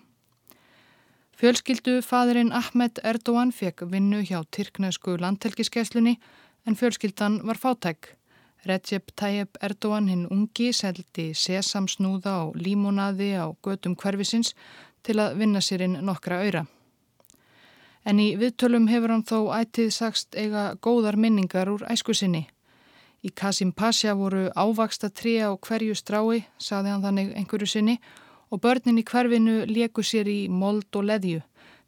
Fjölskyldu 1.40 2.02
fadurinn 2.06 2.54
Ahmed 2.54 3.00
Erdogan 3.04 3.52
fekk 3.52 3.88
vinnu 3.92 4.22
hjá 4.24 4.44
Tyrknesku 4.52 5.18
landhelgiskeislunni 5.18 6.20
en 6.68 6.76
fjölskyldan 6.76 7.42
var 7.48 7.58
fátæk. 7.58 8.14
Recep 8.66 9.12
Tayyip 9.16 9.58
Erdogan 9.62 10.08
hinn 10.08 10.28
ungi 10.32 10.70
seldi 10.72 11.34
sesamsnúða 11.36 12.36
og 12.46 12.56
límonaði 12.56 13.34
á 13.36 13.52
gödum 13.66 13.98
hverfisins 14.00 14.54
til 15.04 15.20
að 15.20 15.36
vinna 15.42 15.60
sér 15.60 15.84
inn 15.84 16.00
nokkra 16.06 16.40
öyra. 16.46 16.64
En 18.04 18.20
í 18.20 18.34
viðtölum 18.40 18.90
hefur 18.92 19.14
hann 19.14 19.24
þó 19.24 19.54
ætið 19.56 19.94
sagst 19.96 20.36
eiga 20.36 20.74
góðar 20.84 21.16
minningar 21.16 21.72
úr 21.72 21.86
æsku 21.88 22.14
sinni. 22.14 22.48
Í 23.24 23.32
Kasim 23.32 23.72
Pasha 23.72 24.12
voru 24.20 24.50
ávaksta 24.52 25.08
trí 25.10 25.38
á 25.40 25.56
hverju 25.56 25.96
strái, 25.96 26.44
saði 26.60 26.92
hann 26.92 27.06
þannig 27.06 27.32
einhverju 27.40 27.70
sinni, 27.72 28.00
og 28.52 28.60
börnin 28.62 29.00
í 29.00 29.06
hverfinu 29.08 29.64
leku 29.70 30.04
sér 30.04 30.28
í 30.28 30.50
mold 30.52 30.92
og 31.00 31.08
leðju. 31.08 31.40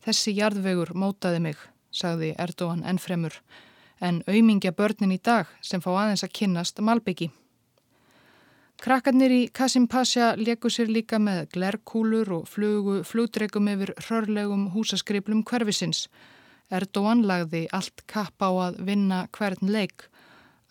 Þessi 0.05 0.35
jarðvegur 0.37 0.93
mótaði 0.95 1.41
mig, 1.43 1.57
sagði 1.91 2.31
Erdogan 2.39 2.85
ennfremur, 2.87 3.35
en 3.99 4.23
auðmingja 4.29 4.71
börnin 4.71 5.11
í 5.11 5.19
dag 5.19 5.51
sem 5.61 5.83
fá 5.83 5.91
aðeins 5.91 6.23
að 6.23 6.35
kynnast 6.39 6.79
Malbyggi. 6.79 7.31
Krakkarnir 8.83 9.31
í 9.31 9.43
Kasim 9.55 9.85
Pasha 9.87 10.33
leku 10.35 10.69
sér 10.69 10.89
líka 10.91 11.15
með 11.17 11.45
glerkúlur 11.55 12.31
og 12.35 12.49
flugu 12.51 12.97
flugdregum 13.07 13.69
yfir 13.71 13.93
hörlegum 14.09 14.65
húsaskriplum 14.73 15.45
hverfisins. 15.47 16.09
Erdogan 16.69 17.23
lagði 17.23 17.63
allt 17.71 18.03
kapp 18.11 18.43
á 18.43 18.51
að 18.67 18.81
vinna 18.89 19.23
hvern 19.31 19.71
leik. 19.71 20.09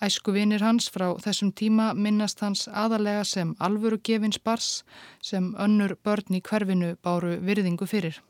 Æsku 0.04 0.34
vinir 0.36 0.60
hans 0.60 0.90
frá 0.92 1.14
þessum 1.24 1.54
tíma 1.56 1.92
minnast 1.96 2.44
hans 2.44 2.68
aðalega 2.68 3.24
sem 3.24 3.56
alvöru 3.58 3.98
gefins 4.04 4.38
bars 4.38 4.84
sem 5.22 5.54
önnur 5.56 5.96
börn 6.04 6.36
í 6.36 6.44
hverfinu 6.44 6.94
báru 7.00 7.38
virðingu 7.40 7.88
fyrir. 7.88 8.20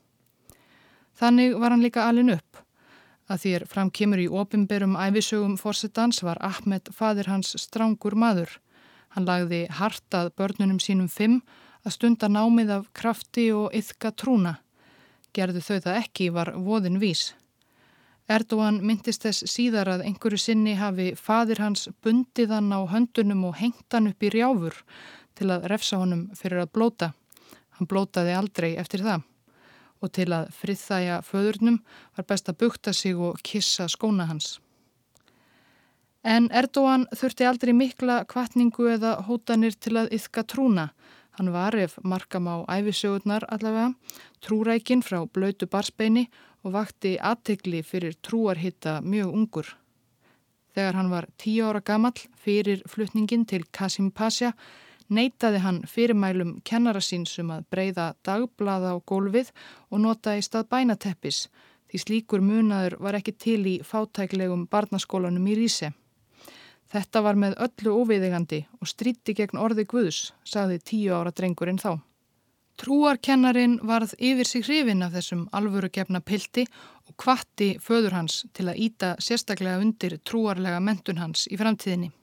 Þannig 1.19 1.59
var 1.59 1.75
hann 1.75 1.83
líka 1.83 2.07
alin 2.07 2.31
upp. 2.31 2.63
Að 3.27 3.41
þér 3.43 3.65
fram 3.67 3.91
kemur 3.91 4.21
í 4.23 4.29
opimberum 4.29 4.95
æfisögum 4.95 5.57
fórsetans 5.59 6.23
var 6.23 6.39
Ahmed 6.39 6.93
fadir 6.93 7.27
hans 7.27 7.57
strángur 7.59 8.15
maður. 8.15 8.61
Hann 9.15 9.27
lagði 9.29 9.61
hartað 9.71 10.33
börnunum 10.35 10.81
sínum 10.83 11.07
fimm 11.07 11.39
að 11.87 11.93
stunda 11.95 12.27
námið 12.27 12.71
af 12.75 12.87
krafti 12.97 13.47
og 13.55 13.71
yfka 13.77 14.11
trúna. 14.11 14.57
Gerðu 15.35 15.61
þau 15.63 15.77
það 15.85 15.99
ekki 16.01 16.29
var 16.35 16.51
voðin 16.59 16.99
vís. 16.99 17.29
Erdogan 18.27 18.81
myndist 18.81 19.23
þess 19.23 19.45
síðar 19.47 19.91
að 19.93 20.03
einhverju 20.09 20.41
sinni 20.41 20.73
hafi 20.79 21.11
fadir 21.15 21.61
hans 21.61 21.87
bundið 22.03 22.55
hann 22.57 22.73
á 22.73 22.81
höndunum 22.89 23.45
og 23.51 23.59
hengt 23.61 23.87
hann 23.93 24.09
upp 24.09 24.25
í 24.25 24.33
rjáfur 24.33 24.81
til 25.37 25.51
að 25.53 25.69
refsa 25.71 26.01
honum 26.01 26.27
fyrir 26.35 26.65
að 26.65 26.73
blóta. 26.73 27.11
Hann 27.77 27.87
blótaði 27.91 28.35
aldrei 28.35 28.73
eftir 28.81 29.05
það. 29.05 29.23
Og 30.03 30.11
til 30.11 30.27
að 30.35 30.51
friðþæja 30.57 31.21
föðurnum 31.23 31.79
var 32.17 32.27
best 32.27 32.49
að 32.51 32.59
bukta 32.65 32.93
sig 32.93 33.15
og 33.15 33.39
kissa 33.45 33.87
skóna 33.87 34.27
hans. 34.27 34.57
En 36.25 36.47
Erdogan 36.49 37.03
þurfti 37.13 37.45
aldrei 37.45 37.69
mikla 37.77 38.23
kvartningu 38.25 38.87
eða 38.95 39.11
hótanir 39.27 39.75
til 39.77 39.91
að 40.01 40.07
yfka 40.17 40.41
trúna. 40.49 40.87
Hann 41.37 41.51
var 41.53 41.75
ef 41.77 41.99
markam 42.01 42.47
á 42.49 42.65
æfisögurnar 42.65 43.43
allavega, 43.53 43.91
trúrækin 44.41 45.03
frá 45.05 45.19
blöytu 45.29 45.67
barsbeini 45.69 46.23
og 46.63 46.73
vakti 46.73 47.11
aðtegli 47.21 47.83
fyrir 47.85 48.15
trúarhitta 48.25 49.01
mjög 49.05 49.35
ungur. 49.37 49.67
Þegar 50.73 50.97
hann 50.97 51.11
var 51.13 51.27
tíu 51.37 51.67
ára 51.67 51.81
gammal 51.85 52.17
fyrir 52.41 52.81
flutningin 52.89 53.45
til 53.45 53.67
Kasim 53.71 54.09
Pasha 54.11 54.55
neytaði 55.09 55.59
hann 55.61 55.83
fyrirmælum 55.85 56.55
kennara 56.65 57.03
síns 57.05 57.35
um 57.37 57.51
að 57.53 57.67
breyða 57.69 58.07
dagblaða 58.25 58.95
á 58.95 59.05
gólfið 59.05 59.51
og 59.91 60.01
nota 60.01 60.33
í 60.33 60.41
stað 60.41 60.71
bænateppis 60.73 61.43
því 61.91 62.01
slíkur 62.01 62.41
munaður 62.41 62.97
var 62.99 63.19
ekki 63.19 63.35
til 63.37 63.61
í 63.69 63.75
fátæklegum 63.85 64.65
barnaskólanum 64.71 65.45
í 65.53 65.59
Ríse. 65.61 65.91
Þetta 66.95 67.21
var 67.25 67.35
með 67.35 67.57
öllu 67.59 67.93
óviðigandi 67.99 68.61
og 68.79 68.87
stríti 68.87 69.33
gegn 69.35 69.59
orði 69.59 69.83
Guðs, 69.91 70.29
sagði 70.47 70.77
tíu 70.79 71.15
ára 71.17 71.33
drengurinn 71.35 71.81
þá. 71.81 71.97
Trúarkennarin 72.79 73.81
varð 73.87 74.13
yfir 74.15 74.47
sig 74.47 74.63
hrifin 74.63 75.03
af 75.03 75.11
þessum 75.15 75.41
alvöru 75.55 75.89
gefna 75.91 76.21
pilti 76.23 76.63
og 77.09 77.17
kvatti 77.19 77.69
föður 77.83 78.15
hans 78.15 78.37
til 78.55 78.69
að 78.71 78.79
íta 78.87 79.11
sérstaklega 79.19 79.83
undir 79.83 80.17
trúarlega 80.23 80.79
mentun 80.79 81.19
hans 81.19 81.49
í 81.51 81.59
framtíðinni. 81.59 82.13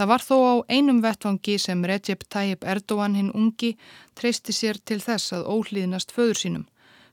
Það 0.00 0.12
var 0.14 0.24
þó 0.24 0.36
á 0.40 0.54
einum 0.72 1.04
vettvangi 1.04 1.58
sem 1.60 1.84
Recep 1.84 2.24
Tayyip 2.32 2.64
Erdogan 2.64 3.20
hinn 3.20 3.32
ungi 3.36 3.74
treysti 4.16 4.56
sér 4.56 4.80
til 4.80 5.02
þess 5.04 5.36
að 5.36 5.48
óhlýðnast 5.52 6.16
föður 6.16 6.40
sínum. 6.40 6.68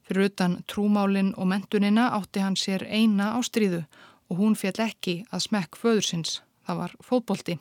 Fyrir 0.07 0.29
utan 0.31 0.61
trúmálinn 0.71 1.33
og 1.35 1.51
mentunina 1.51 2.13
átti 2.15 2.39
hann 2.39 2.55
sér 2.55 2.87
eina 2.87 3.33
ástríðu 3.35 3.83
og 4.29 4.41
hún 4.41 4.57
fjall 4.59 4.81
ekki 4.87 5.21
að 5.31 5.45
smekk 5.47 5.79
föðursins, 5.79 6.41
það 6.67 6.81
var 6.81 6.95
fótbolti. 7.03 7.57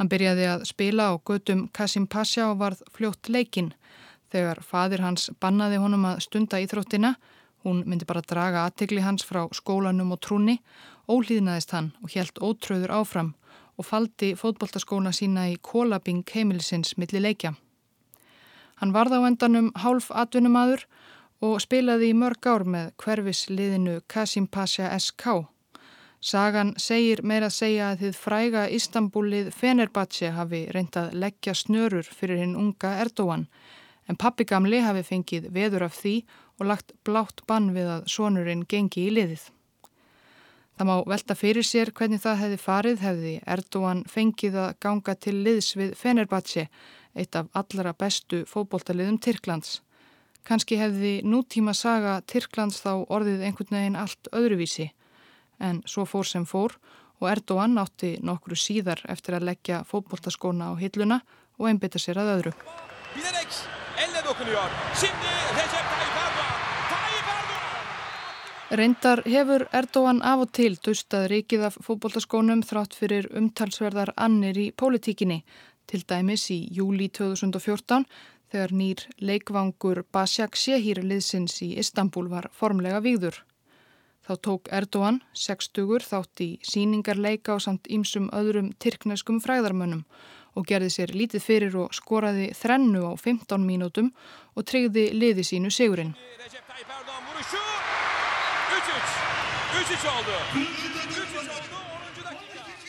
Hann 0.00 0.08
byrjaði 0.08 0.46
að 0.48 0.62
spila 0.70 1.10
á 1.10 1.14
gödum 1.20 1.66
Kasim 1.76 2.06
Pasha 2.06 2.46
og 2.48 2.60
varð 2.62 2.80
fljótt 2.94 3.28
leikinn. 3.28 3.74
Þegar 4.32 4.62
fadir 4.64 5.02
hans 5.04 5.28
bannaði 5.42 5.80
honum 5.82 6.06
að 6.08 6.22
stunda 6.24 6.60
íþróttina, 6.62 7.16
hún 7.66 7.82
myndi 7.84 8.06
bara 8.08 8.22
draga 8.24 8.64
aðtegli 8.64 9.02
hans 9.04 9.26
frá 9.28 9.42
skólanum 9.52 10.14
og 10.14 10.22
trúni, 10.24 10.60
ólýðnaðist 11.10 11.74
hann 11.76 11.92
og 12.00 12.14
helt 12.14 12.38
ótröður 12.40 12.94
áfram 13.02 13.34
og 13.76 13.88
faldi 13.88 14.32
fótboltaskóna 14.38 15.12
sína 15.12 15.50
í 15.50 15.58
kólabing 15.60 16.22
heimilisins 16.32 16.94
milli 16.96 17.20
leikja. 17.20 17.54
Hann 18.80 18.94
varð 18.96 19.18
á 19.20 19.28
endanum 19.28 19.68
hálf 19.76 20.08
atvinnumadur 20.08 20.86
og 20.86 21.10
spilaði 21.64 22.10
í 22.12 22.16
mörg 22.20 22.44
ár 22.52 22.66
með 22.68 22.90
hverfisliðinu 23.00 24.00
Kasim 24.12 24.44
Pasha 24.46 24.90
SK. 24.98 25.46
Sagan 26.20 26.74
segir 26.76 27.22
meira 27.24 27.48
að 27.48 27.54
segja 27.56 27.86
að 27.90 28.02
þið 28.02 28.18
fræga 28.20 28.64
Istanbulið 28.76 29.48
Fenerbahce 29.56 30.34
hafi 30.36 30.66
reyndað 30.68 31.14
leggja 31.16 31.54
snörur 31.56 32.04
fyrir 32.04 32.42
hinn 32.42 32.58
unga 32.60 32.98
Erdóan 33.00 33.46
en 34.04 34.20
pappi 34.20 34.44
gamli 34.44 34.82
hafi 34.84 35.06
fengið 35.06 35.48
veður 35.54 35.86
af 35.88 35.96
því 35.96 36.14
og 36.60 36.68
lagt 36.68 36.92
blátt 37.08 37.40
bann 37.48 37.72
við 37.72 37.88
að 37.88 38.06
sonurinn 38.12 38.66
gengi 38.68 39.06
í 39.06 39.16
liðið. 39.16 39.48
Það 40.76 40.88
má 40.90 40.96
velta 41.08 41.36
fyrir 41.36 41.64
sér 41.64 41.96
hvernig 41.96 42.20
það 42.20 42.40
hefði 42.44 42.64
farið 42.68 43.04
hefði 43.06 43.36
Erdóan 43.56 44.04
fengið 44.08 44.60
að 44.60 44.74
ganga 44.84 45.14
til 45.16 45.38
liðs 45.40 45.72
við 45.76 45.96
Fenerbahce, 45.96 46.68
eitt 47.16 47.36
af 47.36 47.48
allra 47.56 47.96
bestu 47.96 48.44
fótbóltaliðum 48.44 49.16
Tyrklands. 49.24 49.80
Kanski 50.48 50.78
hefði 50.80 51.20
nútíma 51.26 51.74
saga 51.76 52.20
Tyrklands 52.26 52.80
þá 52.82 53.04
orðið 53.12 53.44
einhvern 53.46 53.76
veginn 53.76 53.98
allt 54.00 54.30
öðruvísi. 54.32 54.90
En 55.60 55.82
svo 55.86 56.06
fór 56.08 56.26
sem 56.26 56.46
fór 56.48 56.76
og 57.20 57.28
Erdogan 57.28 57.76
átti 57.78 58.14
nokkru 58.24 58.56
síðar 58.56 59.02
eftir 59.12 59.36
að 59.36 59.50
leggja 59.50 59.82
fótboltaskóna 59.88 60.72
á 60.72 60.74
hilluna 60.80 61.20
og 61.60 61.68
einbytta 61.68 62.00
sér 62.00 62.22
að 62.22 62.32
öðru. 62.36 62.54
Reyndar 68.70 69.24
hefur 69.26 69.66
Erdogan 69.74 70.22
af 70.22 70.44
og 70.46 70.52
til 70.54 70.76
dustað 70.78 71.26
ríkið 71.32 71.64
af 71.68 71.78
fótboltaskónum 71.84 72.62
þrátt 72.62 72.94
fyrir 72.94 73.26
umtalsverðar 73.36 74.14
annir 74.16 74.56
í 74.56 74.70
pólitíkinni, 74.70 75.42
til 75.90 76.04
dæmis 76.06 76.46
í 76.54 76.60
júli 76.70 77.08
2014 77.10 78.06
þegar 78.50 78.74
nýr 78.74 79.04
leikvangur 79.22 80.02
Basjak 80.12 80.58
Sehir 80.58 81.02
liðsins 81.04 81.60
í 81.62 81.72
Istanbul 81.78 82.26
var 82.30 82.50
formlega 82.52 83.00
výður. 83.04 83.40
Þá 84.26 84.32
tók 84.46 84.68
Erdogan, 84.74 85.22
sextugur, 85.34 86.04
þátt 86.04 86.42
í 86.44 86.50
síningarleika 86.66 87.56
og 87.56 87.64
samt 87.64 87.88
ímsum 87.90 88.28
öðrum 88.36 88.72
tyrkneskum 88.82 89.40
fræðarmönnum 89.42 90.04
og 90.58 90.66
gerði 90.66 90.90
sér 90.94 91.14
lítið 91.14 91.46
fyrir 91.46 91.76
og 91.78 91.94
skoraði 91.94 92.50
þrennu 92.58 93.06
á 93.06 93.12
15 93.14 93.66
mínútum 93.66 94.12
og 94.54 94.66
treyði 94.66 95.08
liði 95.14 95.46
sínu 95.46 95.70
sigurinn. 95.74 96.14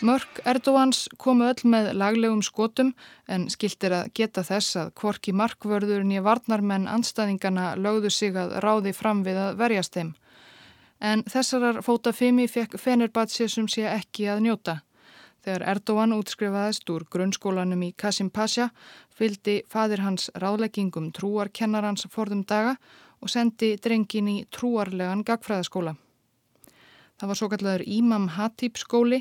Mörk 0.01 0.39
Erdóans 0.49 1.03
komu 1.21 1.45
öll 1.45 1.61
með 1.69 1.91
laglegum 1.93 2.39
skotum 2.41 2.87
en 3.29 3.43
skildir 3.53 3.93
að 3.93 4.07
geta 4.17 4.41
þess 4.41 4.77
að 4.81 4.93
kvorki 4.97 5.33
markvörður 5.37 6.01
nýja 6.09 6.23
varnarmenn 6.25 6.87
anstæðingana 6.89 7.75
lögðu 7.77 8.09
sig 8.09 8.37
að 8.37 8.55
ráði 8.65 8.95
fram 8.97 9.21
við 9.27 9.37
að 9.37 9.59
verjast 9.61 9.97
þeim. 9.99 10.09
En 11.01 11.21
þessarar 11.29 11.81
fóta 11.85 12.15
fimi 12.17 12.47
fekk 12.49 12.79
Fenerbahce 12.81 13.45
sem 13.49 13.69
sé 13.69 13.85
ekki 13.91 14.25
að 14.33 14.43
njóta. 14.47 14.75
Þegar 15.45 15.67
Erdóan 15.75 16.17
útskrifaðist 16.17 16.89
úr 16.93 17.05
grunnskólanum 17.09 17.85
í 17.85 17.93
Kasim 17.93 18.29
Pasha 18.33 18.71
fyldi 19.13 19.61
fadir 19.69 20.01
hans 20.01 20.29
ráðleggingum 20.33 21.11
trúarkennarans 21.13 22.09
forðum 22.09 22.41
daga 22.45 22.77
og 23.21 23.29
sendi 23.29 23.75
drengin 23.77 24.29
í 24.33 24.39
trúarlegan 24.49 25.21
gagfræðaskóla. 25.25 25.95
Það 27.21 27.29
var 27.29 27.37
svo 27.37 27.47
kallar 27.51 27.81
Ímam 27.85 28.23
Hatib 28.33 28.79
skóli 28.81 29.19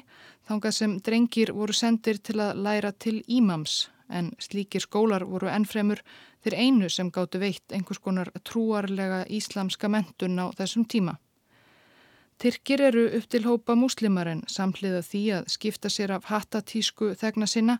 þangað 0.48 0.72
sem 0.72 0.92
drengir 1.04 1.50
voru 1.52 1.74
sendir 1.76 2.16
til 2.24 2.38
að 2.40 2.62
læra 2.64 2.94
til 2.96 3.18
ímams 3.28 3.74
en 4.08 4.30
slíkir 4.40 4.80
skólar 4.80 5.26
voru 5.28 5.50
ennfremur 5.52 6.00
þeir 6.40 6.56
einu 6.56 6.88
sem 6.88 7.10
gáttu 7.12 7.42
veitt 7.42 7.74
einhvers 7.76 8.00
konar 8.00 8.30
trúarlega 8.40 9.26
íslamska 9.28 9.92
mentun 9.92 10.40
á 10.40 10.48
þessum 10.56 10.86
tíma. 10.88 11.18
Tyrkir 12.40 12.80
eru 12.80 13.02
upp 13.18 13.26
til 13.28 13.42
hópa 13.44 13.74
múslimarinn 13.76 14.38
samhliða 14.48 15.02
því 15.04 15.20
að 15.38 15.48
skipta 15.52 15.90
sér 15.92 16.14
af 16.14 16.30
hattatísku 16.30 17.10
þegna 17.20 17.44
sinna 17.52 17.74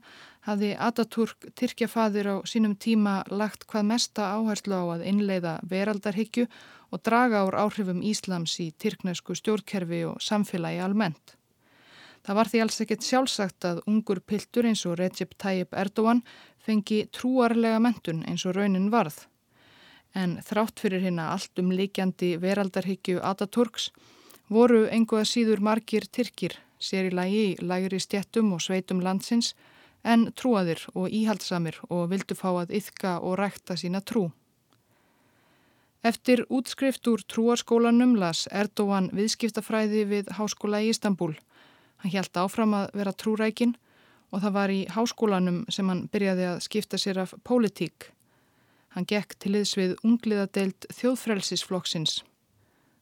hafði 0.45 0.75
Ataturk 0.77 1.47
Tyrkjafadir 1.57 2.29
á 2.29 2.37
sínum 2.45 2.75
tíma 2.77 3.23
lagt 3.33 3.65
hvað 3.71 3.89
mesta 3.89 4.27
áherslu 4.35 4.77
á 4.77 4.85
að 4.99 5.07
innleiða 5.09 5.55
veraldarhyggju 5.71 6.45
og 6.93 7.03
draga 7.09 7.47
úr 7.49 7.57
áhrifum 7.63 8.05
Íslams 8.05 8.59
í 8.61 8.69
tyrknesku 8.77 9.39
stjórnkerfi 9.41 10.03
og 10.11 10.21
samfélagi 10.21 10.85
almennt. 10.85 11.39
Það 12.21 12.39
var 12.43 12.53
því 12.53 12.63
alls 12.67 12.81
ekkert 12.85 13.09
sjálfsagt 13.09 13.65
að 13.65 13.83
ungur 13.89 14.21
piltur 14.21 14.69
eins 14.69 14.85
og 14.85 15.01
Recep 15.01 15.39
Tayyip 15.41 15.73
Erdogan 15.73 16.21
fengi 16.61 17.07
trúarlega 17.09 17.81
mentun 17.81 18.27
eins 18.29 18.45
og 18.45 18.61
raunin 18.61 18.93
varð. 18.93 19.25
En 20.13 20.37
þrátt 20.45 20.85
fyrir 20.85 21.01
hérna 21.01 21.33
allt 21.33 21.57
um 21.63 21.73
líkjandi 21.73 22.35
veraldarhyggju 22.45 23.25
Ataturks 23.25 23.89
voru 24.51 24.87
enguða 24.91 25.25
síður 25.29 25.63
margir 25.63 26.07
Tyrkir, 26.11 26.57
sér 26.83 27.11
í 27.11 27.15
lagi 27.15 27.45
í 27.53 27.57
lægri 27.63 28.01
stjettum 28.03 28.53
og 28.57 28.63
sveitum 28.65 29.01
landsins, 29.05 29.55
en 30.03 30.31
trúaðir 30.35 30.83
og 30.95 31.13
íhaldsamir 31.13 31.79
og 31.89 32.09
vildu 32.11 32.35
fá 32.35 32.51
að 32.51 32.75
yfka 32.81 33.19
og 33.21 33.39
rækta 33.39 33.77
sína 33.79 34.01
trú. 34.01 34.31
Eftir 36.03 36.47
útskrift 36.49 37.07
úr 37.13 37.21
trúarskólanum 37.29 38.15
las 38.17 38.47
Erdóan 38.49 39.11
viðskiptafræði 39.13 40.07
við 40.09 40.31
Háskóla 40.39 40.81
í 40.81 40.89
Istanbul. 40.95 41.35
Hann 42.01 42.15
hjælt 42.15 42.41
áfram 42.41 42.73
að 42.79 42.95
vera 42.97 43.13
trúrækin 43.13 43.77
og 44.33 44.41
það 44.41 44.57
var 44.57 44.73
í 44.73 44.81
háskólanum 44.89 45.67
sem 45.69 45.89
hann 45.93 46.07
byrjaði 46.09 46.47
að 46.49 46.63
skipta 46.65 46.99
sér 46.99 47.21
af 47.27 47.35
pólitík. 47.45 48.09
Hann 48.97 49.05
gekk 49.05 49.37
til 49.39 49.53
liðs 49.59 49.77
við 49.77 49.99
ungliðadeild 50.01 50.89
þjóðfrelsisflokksins 50.97 52.23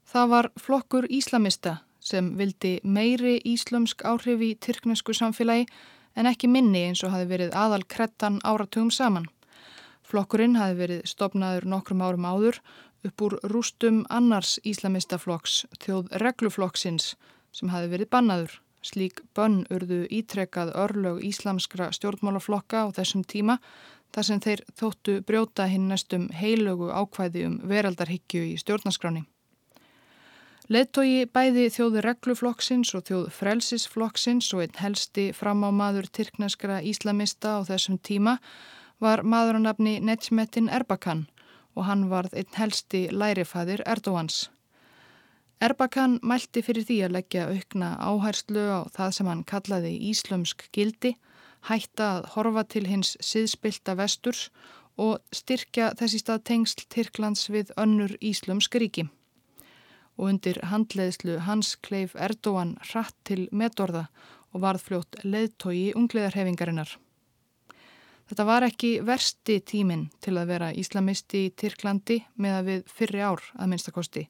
Það 0.08 0.28
var 0.32 0.46
flokkur 0.56 1.04
íslamista 1.12 1.74
sem 2.00 2.30
vildi 2.38 2.78
meiri 2.80 3.34
íslömsk 3.44 4.06
áhrif 4.08 4.40
í 4.40 4.54
tyrknesku 4.56 5.12
samfélagi 5.12 5.66
en 6.16 6.28
ekki 6.30 6.48
minni 6.48 6.86
eins 6.88 7.02
og 7.04 7.12
hafi 7.12 7.28
verið 7.28 7.52
aðal 7.52 7.84
krettan 7.84 8.38
áratugum 8.40 8.88
saman. 8.88 9.28
Flokkurinn 10.08 10.56
hafi 10.56 10.78
verið 10.80 11.04
stopnaður 11.12 11.68
nokkrum 11.74 12.00
árum 12.00 12.24
áður 12.24 12.62
upp 13.04 13.26
úr 13.26 13.36
rústum 13.52 14.00
annars 14.08 14.56
íslamistaflokks, 14.64 15.66
þjóð 15.84 16.08
regluflokksins 16.24 17.12
sem 17.52 17.68
hafi 17.68 17.92
verið 17.92 18.12
bannaður. 18.16 18.58
Slík 18.80 19.20
bönn 19.36 19.66
urðu 19.68 20.06
ítrekkað 20.08 20.72
örlög 20.72 21.20
íslamskra 21.20 21.92
stjórnmálaflokka 21.92 22.86
á 22.88 22.96
þessum 22.96 23.28
tíma 23.28 23.58
þar 24.16 24.24
sem 24.24 24.40
þeir 24.40 24.64
þóttu 24.72 25.20
brjóta 25.20 25.68
hinn 25.68 25.90
næstum 25.92 26.30
heilögu 26.32 26.88
ákvæði 26.88 27.44
um 27.50 27.58
veraldarhyggju 27.68 28.54
í 28.54 28.62
stjórnaskráni. 28.62 29.28
Leðtogi 30.68 31.22
bæði 31.32 31.62
þjóðu 31.72 32.00
regluflokksins 32.04 32.90
og 32.92 33.06
þjóðu 33.08 33.30
frelsisflokksins 33.32 34.50
og 34.52 34.66
einn 34.66 34.74
helsti 34.76 35.30
fram 35.32 35.62
á 35.64 35.72
maður 35.72 36.10
tyrkneskra 36.12 36.82
íslamista 36.84 37.54
á 37.56 37.64
þessum 37.64 37.96
tíma 38.04 38.34
var 39.00 39.22
maður 39.24 39.56
á 39.56 39.60
nafni 39.64 39.94
Necmettin 40.04 40.68
Erbakan 40.68 41.24
og 41.72 41.88
hann 41.88 42.04
varð 42.12 42.36
einn 42.36 42.52
helsti 42.52 43.06
lærifæðir 43.08 43.80
Erdóans. 43.88 44.50
Erbakan 45.64 46.20
mælti 46.20 46.60
fyrir 46.60 46.84
því 46.84 47.00
að 47.06 47.16
leggja 47.16 47.48
aukna 47.48 47.94
áherslu 47.96 48.68
á 48.68 48.80
það 48.92 49.16
sem 49.16 49.32
hann 49.32 49.44
kallaði 49.48 49.96
íslömsk 50.12 50.68
gildi, 50.76 51.16
hætta 51.64 52.14
að 52.18 52.32
horfa 52.36 52.68
til 52.68 52.84
hins 52.92 53.16
siðspilta 53.24 53.96
vesturs 53.96 54.50
og 55.00 55.22
styrkja 55.32 55.94
þessi 55.96 56.20
stað 56.20 56.50
tengsl 56.52 56.90
Tyrklands 56.92 57.48
við 57.48 57.72
önnur 57.80 58.20
íslömsk 58.20 58.76
ríki 58.76 59.08
og 60.18 60.32
undir 60.32 60.58
handleiðslu 60.66 61.38
hans 61.46 61.76
kleif 61.86 62.16
Erdóan 62.18 62.74
hratt 62.90 63.16
til 63.24 63.46
metorða 63.54 64.08
og 64.52 64.64
varð 64.64 64.84
fljótt 64.88 65.20
leðtogi 65.24 65.92
ungliðarhefingarinnar. 65.96 66.90
Þetta 68.28 68.44
var 68.44 68.66
ekki 68.66 68.90
versti 69.06 69.60
tíminn 69.64 70.08
til 70.20 70.34
að 70.36 70.50
vera 70.50 70.68
íslamisti 70.76 71.46
í 71.46 71.52
Tyrklandi 71.56 72.18
með 72.36 72.56
að 72.58 72.68
við 72.68 72.90
fyrri 72.98 73.22
ár 73.24 73.44
að 73.56 73.70
minnstakosti. 73.72 74.26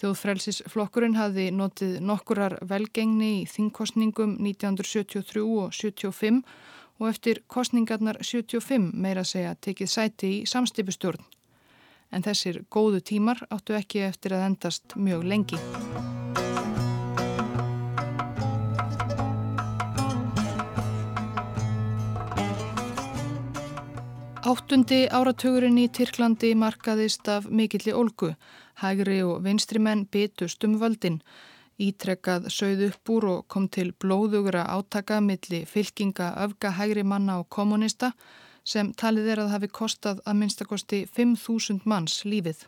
Þjóðfrælsisflokkurinn 0.00 1.16
hafði 1.16 1.50
notið 1.56 1.98
nokkurar 2.04 2.58
velgengni 2.68 3.42
í 3.42 3.44
þingkostningum 3.48 4.38
1973 4.40 5.44
og 5.44 5.76
75 5.76 6.42
og 6.96 7.08
eftir 7.10 7.42
kostningarnar 7.52 8.20
75 8.24 8.92
meira 8.96 9.24
segja 9.24 9.56
tekið 9.60 9.92
sæti 9.92 10.32
í 10.38 10.44
samstipustjórn 10.48 11.24
en 12.16 12.24
þessir 12.24 12.62
góðu 12.72 13.02
tímar 13.04 13.42
áttu 13.52 13.76
ekki 13.76 14.06
eftir 14.08 14.32
að 14.36 14.46
endast 14.48 14.96
mjög 14.96 15.26
lengi. 15.28 15.58
Áttundi 24.46 25.08
áratugurinn 25.10 25.80
í 25.82 25.88
Tyrklandi 25.90 26.52
markaðist 26.54 27.26
af 27.28 27.48
mikilli 27.50 27.90
olgu. 27.92 28.30
Hægri 28.78 29.18
og 29.26 29.40
vinstri 29.42 29.80
menn 29.82 30.04
bitust 30.06 30.62
um 30.64 30.76
völdin. 30.78 31.18
Ítrekkað 31.82 32.46
sögð 32.54 32.84
upp 32.86 33.10
úr 33.10 33.26
og 33.32 33.40
kom 33.52 33.66
til 33.68 33.90
blóðugra 33.90 34.62
átaka 34.70 35.18
milli 35.20 35.64
fylkinga 35.66 36.30
öfga 36.46 36.70
hægri 36.78 37.02
manna 37.02 37.40
og 37.42 37.50
kommunista 37.50 38.12
sem 38.66 38.90
talið 38.98 39.28
er 39.32 39.42
að 39.44 39.52
hafi 39.54 39.68
kostað 39.70 40.22
að 40.26 40.38
minnstakosti 40.40 41.04
5.000 41.16 41.86
manns 41.86 42.24
lífið. 42.26 42.64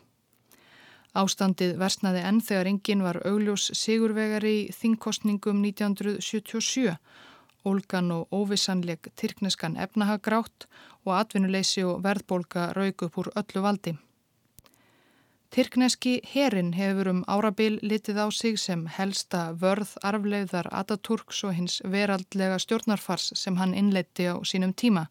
Ástandið 1.19 1.75
versnaði 1.81 2.21
enn 2.29 2.39
þegar 2.45 2.69
enginn 2.69 3.03
var 3.03 3.19
augljós 3.25 3.71
sigurvegari 3.75 4.53
í 4.59 4.67
þingkostningum 4.77 5.63
1977, 5.65 6.93
ólgan 7.67 8.11
og 8.15 8.29
óvissanleg 8.31 9.09
tyrkneskan 9.19 9.75
efnahagrátt 9.75 10.67
og 11.05 11.15
atvinnuleysi 11.17 11.83
og 11.83 12.03
verðbólka 12.05 12.69
raug 12.77 13.03
upp 13.07 13.17
úr 13.19 13.31
öllu 13.41 13.65
valdi. 13.65 13.95
Tyrkneski 15.49 16.19
herin 16.29 16.75
hefur 16.77 17.09
um 17.09 17.23
árabil 17.25 17.79
litið 17.81 18.21
á 18.21 18.27
sig 18.29 18.59
sem 18.61 18.85
helsta 18.85 19.47
vörð 19.57 19.95
arfleiðar 20.05 20.69
Ataturks 20.71 21.41
og 21.43 21.55
hins 21.57 21.81
veraldlega 21.83 22.59
stjórnarfars 22.61 23.31
sem 23.33 23.57
hann 23.57 23.73
innleiti 23.73 24.29
á 24.29 24.37
sínum 24.45 24.75
tíma 24.77 25.07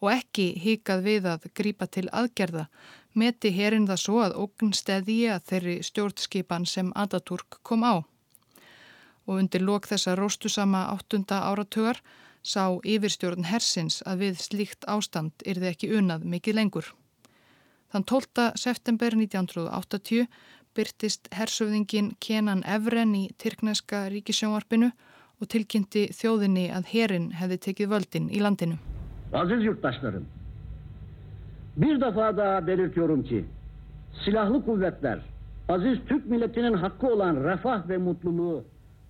og 0.00 0.12
ekki 0.12 0.52
híkað 0.62 1.02
við 1.06 1.26
að 1.32 1.48
grípa 1.58 1.88
til 1.90 2.06
aðgerða, 2.12 2.68
meti 3.14 3.50
hérinn 3.54 3.88
það 3.88 4.02
svo 4.04 4.20
að 4.22 4.36
ógn 4.44 4.72
steði 4.76 5.18
að 5.32 5.48
þeirri 5.50 5.76
stjórnskipan 5.88 6.66
sem 6.66 6.92
Ataturk 6.94 7.58
kom 7.62 7.84
á. 7.84 7.94
Og 9.28 9.42
undir 9.42 9.64
lok 9.64 9.88
þessa 9.90 10.14
róstusama 10.16 10.86
áttunda 10.94 11.42
áratugar 11.50 12.00
sá 12.42 12.78
yfirstjórn 12.84 13.48
hersins 13.50 14.00
að 14.06 14.24
við 14.24 14.40
slíkt 14.44 14.86
ástand 14.88 15.44
yrði 15.44 15.72
ekki 15.72 15.92
unað 15.98 16.24
mikið 16.24 16.60
lengur. 16.60 16.92
Þann 17.92 18.04
12. 18.04 18.52
september 18.60 19.16
1980 19.16 20.28
byrtist 20.76 21.28
hersöfðingin 21.34 22.12
Kenan 22.20 22.62
Evren 22.64 23.16
í 23.16 23.24
Tyrkneska 23.40 24.06
ríkisjónvarpinu 24.12 24.92
og 25.38 25.50
tilkynnti 25.50 26.08
þjóðinni 26.14 26.68
að 26.74 26.92
herin 26.92 27.32
hefði 27.40 27.60
tekið 27.68 27.92
völdin 27.96 28.30
í 28.30 28.44
landinu. 28.44 28.97
Aziz 29.32 29.64
yurttaşlarım, 29.64 30.26
Bir 31.76 32.00
defa 32.00 32.36
daha 32.36 32.66
belirtiyorum 32.66 33.22
ki 33.22 33.44
silahlı 34.24 34.64
kuvvetler 34.64 35.18
aziz 35.68 35.98
Türk 36.08 36.26
milletinin 36.26 36.72
hakkı 36.72 37.06
olan 37.06 37.44
refah 37.44 37.88
ve 37.88 37.98
mutluluğu 37.98 38.64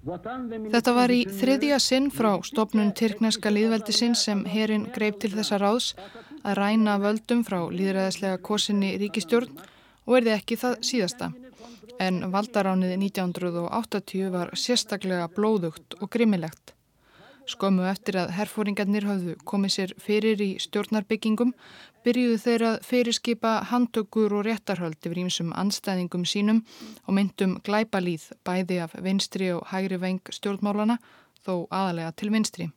Þetta 0.08 0.92
var 0.94 1.10
í 1.10 1.24
þriðja 1.26 1.76
sinn 1.82 2.06
frá 2.14 2.30
stopnun 2.46 2.92
Tyrkneska 2.96 3.50
líðveldisins 3.50 4.22
sem 4.28 4.44
herin 4.46 4.86
greip 4.94 5.18
til 5.20 5.32
þessa 5.34 5.58
ráðs 5.58 5.88
að 6.46 6.54
ræna 6.60 6.94
völdum 7.02 7.42
frá 7.44 7.58
líðræðislega 7.66 8.38
kosinni 8.48 8.94
ríkistjórn 9.02 9.58
og 10.06 10.14
verði 10.14 10.36
ekki 10.36 10.56
það 10.62 10.78
síðasta. 10.90 11.32
En 11.98 12.22
valdaránið 12.30 12.94
1980 13.10 14.32
var 14.32 14.54
sérstaklega 14.54 15.26
blóðugt 15.34 15.98
og 15.98 16.08
grimmilegt. 16.14 16.77
Skömmu 17.48 17.86
eftir 17.88 18.18
að 18.20 18.34
herfóringarnir 18.36 19.06
hafðu 19.08 19.34
komið 19.48 19.72
sér 19.72 19.92
fyrir 20.04 20.40
í 20.44 20.48
stjórnarbyggingum 20.60 21.54
byrjuðu 22.04 22.40
þeir 22.42 22.64
að 22.70 22.76
fyrirskipa 22.84 23.52
handtökur 23.70 24.34
og 24.36 24.44
réttarhöld 24.44 25.00
yfir 25.00 25.22
ímsum 25.22 25.54
anstæðingum 25.56 26.26
sínum 26.28 26.60
og 27.06 27.16
myndum 27.16 27.56
glæpalýð 27.64 28.28
bæði 28.44 28.82
af 28.84 28.98
vinstri 29.00 29.48
og 29.54 29.64
hægri 29.72 29.96
veng 30.02 30.20
stjórnmálana 30.28 30.98
þó 31.40 31.64
aðalega 31.72 32.12
til 32.20 32.30
vinstri. 32.36 32.68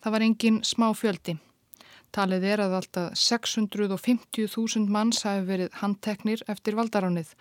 Það 0.00 0.16
var 0.16 0.24
engin 0.24 0.62
smá 0.64 0.88
fjöldi. 0.96 1.36
Talið 2.16 2.48
er 2.48 2.64
að 2.64 2.78
alltaf 2.78 3.20
650.000 3.20 4.88
manns 4.88 5.24
hafi 5.28 5.44
verið 5.50 5.80
handteknir 5.82 6.44
eftir 6.48 6.78
valdaránið. 6.80 7.34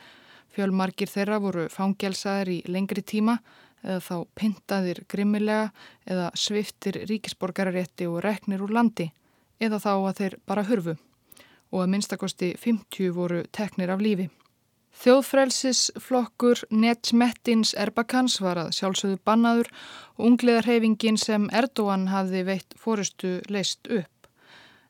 Fjölmarkir 0.56 1.08
þeirra 1.12 1.40
voru 1.44 1.70
fangelsaðir 1.72 2.58
í 2.58 2.64
lengri 2.68 3.04
tíma 3.04 3.38
eða 3.86 4.02
þá 4.02 4.16
pintaðir 4.36 5.04
grimmilega 5.12 5.70
eða 6.10 6.32
sviftir 6.38 7.04
ríkisborgararétti 7.10 8.10
og 8.10 8.24
reknir 8.26 8.64
úr 8.66 8.74
landi 8.76 9.12
eða 9.62 9.80
þá 9.80 9.92
að 9.94 10.18
þeir 10.22 10.40
bara 10.46 10.66
hurfu 10.68 10.96
og 11.72 11.84
að 11.84 11.92
minnstakosti 11.94 12.56
50 12.62 13.14
voru 13.16 13.44
teknir 13.56 13.92
af 13.94 14.02
lífi. 14.04 14.30
Þjóðfrelsisflokkur 14.96 16.62
Netsmettins 16.72 17.74
Erbakans 17.76 18.38
var 18.40 18.62
að 18.62 18.72
sjálfsögðu 18.78 19.20
bannaður 19.28 19.72
og 20.16 20.30
ungliðarhefingin 20.30 21.20
sem 21.20 21.50
Erdogan 21.52 22.08
hafði 22.14 22.46
veitt 22.48 22.78
fórustu 22.80 23.42
leist 23.52 23.90
upp. 23.92 24.30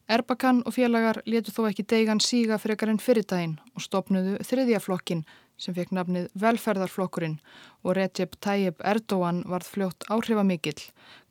Erbakan 0.05 0.61
og 0.69 0.75
félagar 0.75 1.23
letu 1.25 1.49
þó 1.49 1.63
ekki 1.71 1.87
deigan 1.89 2.21
síga 2.21 2.59
frekar 2.61 2.91
en 2.93 3.01
fyrirtægin 3.01 3.55
og 3.73 3.81
stopnuðu 3.81 4.37
þriðja 4.45 4.81
flokkin 4.83 5.23
sem 5.57 5.75
fekk 5.75 5.93
nafnið 5.95 6.27
Velferðarflokkurinn 6.39 7.37
og 7.83 7.95
Recep 7.97 8.35
Tayyip 8.43 8.81
Erdogan 8.83 9.43
varð 9.47 9.69
fljótt 9.71 10.07
áhrifamikill, 10.11 10.81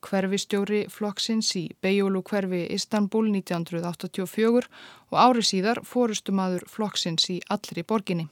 hverfistjóri 0.05 0.85
flokksins 0.93 1.51
í 1.61 1.65
Bejólu 1.85 2.23
hverfi 2.25 2.65
Istanbul 2.75 3.29
1984 3.33 4.71
og 5.11 5.19
ári 5.19 5.45
síðar 5.45 5.83
fórustumadur 5.85 6.65
flokksins 6.71 7.29
í 7.33 7.41
allri 7.53 7.85
borginni. 7.85 8.29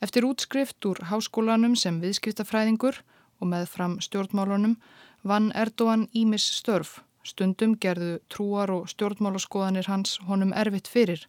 Eftir 0.00 0.26
útskrift 0.28 0.84
úr 0.88 1.00
háskólanum 1.10 1.76
sem 1.76 2.00
viðskiptafræðingur 2.02 3.00
og 3.40 3.48
með 3.52 3.68
fram 3.72 4.00
stjórnmálunum 4.04 4.76
vann 5.24 5.52
Erdogan 5.56 6.08
Ímis 6.12 6.44
störf. 6.58 7.00
Stundum 7.26 7.74
gerðu 7.82 8.20
trúar 8.30 8.70
og 8.70 8.90
stjórnmálaskoðanir 8.92 9.88
hans 9.90 10.20
honum 10.28 10.52
erfitt 10.54 10.88
fyrir 10.88 11.24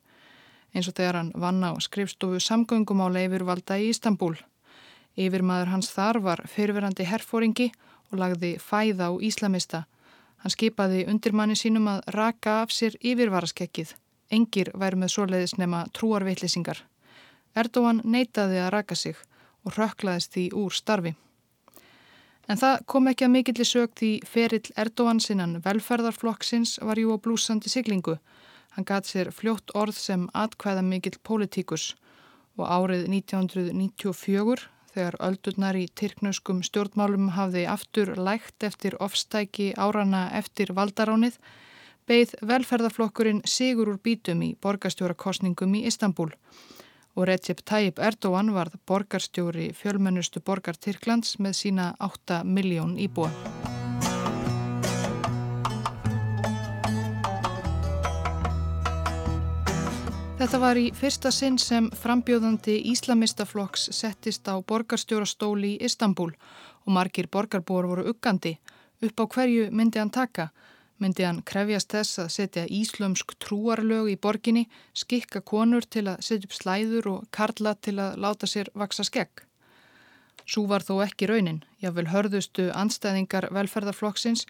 eins 0.73 0.87
og 0.89 0.95
þegar 0.97 1.19
hann 1.19 1.31
vann 1.35 1.63
á 1.63 1.71
skrifstofu 1.81 2.39
samgöngumála 2.43 3.25
yfirvalda 3.27 3.77
í 3.81 3.89
Ístanbúl. 3.91 4.35
Yfirmaður 5.17 5.71
hans 5.73 5.89
þar 5.93 6.19
var 6.21 6.43
fyrirverandi 6.45 7.07
herfóringi 7.09 7.71
og 8.11 8.19
lagði 8.21 8.55
fæða 8.61 9.09
á 9.09 9.13
íslamista. 9.17 9.85
Hann 10.43 10.53
skipaði 10.53 11.05
undirmanni 11.09 11.55
sínum 11.57 11.87
að 11.89 12.03
raka 12.13 12.61
af 12.63 12.73
sér 12.75 12.97
yfirvaraskekkið. 13.01 13.95
Engir 14.29 14.69
væri 14.75 14.99
með 15.01 15.13
svoleiðis 15.15 15.57
nema 15.57 15.85
trúarveitlisingar. 15.97 16.83
Erdóan 17.57 18.03
neytaði 18.03 18.59
að 18.61 18.73
raka 18.75 18.95
sig 18.95 19.17
og 19.65 19.73
rökklaðist 19.79 20.35
því 20.35 20.49
úr 20.53 20.75
starfi. 20.75 21.15
En 22.47 22.59
það 22.59 22.83
kom 22.87 23.09
ekki 23.09 23.25
að 23.25 23.33
mikilli 23.33 23.65
sög 23.67 23.95
því 23.97 24.11
ferill 24.23 24.69
Erdóan 24.77 25.19
sinnan 25.19 25.57
velferðarflokksins 25.65 26.77
var 26.85 26.99
jú 27.01 27.15
á 27.15 27.17
blúsandi 27.19 27.71
siglingu 27.71 28.19
Hann 28.77 28.85
gæti 28.85 29.09
sér 29.09 29.31
fljótt 29.33 29.71
orð 29.73 29.97
sem 29.97 30.27
atkvæða 30.37 30.83
mikill 30.85 31.15
pólitíkus 31.25 31.95
og 32.61 32.67
árið 32.69 33.07
1994 33.09 34.67
þegar 34.93 35.17
öldurnar 35.27 35.77
í 35.77 35.87
tyrknuskum 35.97 36.59
stjórnmálum 36.65 37.31
hafði 37.33 37.63
aftur 37.73 38.11
lægt 38.21 38.65
eftir 38.69 38.97
ofstæki 39.01 39.71
árana 39.73 40.27
eftir 40.37 40.75
valdaránið 40.77 41.39
beigð 42.07 42.35
velferðarflokkurinn 42.51 43.41
sigur 43.49 43.95
úr 43.95 43.97
bítum 43.97 44.45
í 44.45 44.51
borgarstjórakostningum 44.61 45.73
í 45.79 45.85
Istanbul 45.89 46.29
og 47.17 47.25
Recep 47.31 47.65
Tayyip 47.65 47.97
Erdogan 47.97 48.53
varð 48.53 48.77
borgarstjóri 48.85 49.71
fjölmennustu 49.73 50.45
borgar 50.45 50.77
Tyrklands 50.77 51.39
með 51.41 51.57
sína 51.63 51.89
8 52.11 52.43
miljón 52.45 52.93
íbúa. 53.01 53.33
Þetta 60.37 60.57
var 60.61 60.77
í 60.77 60.91
fyrsta 60.93 61.31
sinn 61.33 61.55
sem 61.57 61.87
frambjóðandi 61.97 62.75
Íslamistaflokks 62.91 63.87
settist 63.97 64.45
á 64.45 64.53
borgarstjórastóli 64.61 65.71
í 65.73 65.79
Istanbul 65.87 66.27
og 66.85 66.91
margir 66.93 67.25
borgarbúar 67.33 67.87
voru 67.89 68.03
uggandi. 68.11 68.51
Upp 69.01 69.17
á 69.17 69.25
hverju 69.33 69.71
myndi 69.73 69.97
hann 69.97 70.13
taka? 70.13 70.51
Myndi 71.01 71.25
hann 71.25 71.41
krefjast 71.41 71.89
þess 71.89 72.21
að 72.21 72.29
setja 72.35 72.67
íslömsk 72.69 73.33
trúarlög 73.41 74.11
í 74.13 74.15
borginni, 74.21 74.67
skikka 74.93 75.41
konur 75.41 75.89
til 75.89 76.05
að 76.05 76.21
setja 76.29 76.45
upp 76.45 76.57
slæður 76.61 77.11
og 77.15 77.27
karla 77.33 77.73
til 77.73 77.97
að 77.97 78.21
láta 78.21 78.45
sér 78.45 78.69
vaksa 78.77 79.09
skegg? 79.09 79.46
Sú 80.47 80.63
var 80.67 80.79
þó 80.87 81.01
ekki 81.03 81.27
raunin. 81.27 81.59
Jável 81.83 82.07
hörðustu 82.07 82.69
anstæðingar 82.71 83.49
velferðarflokksins 83.51 84.45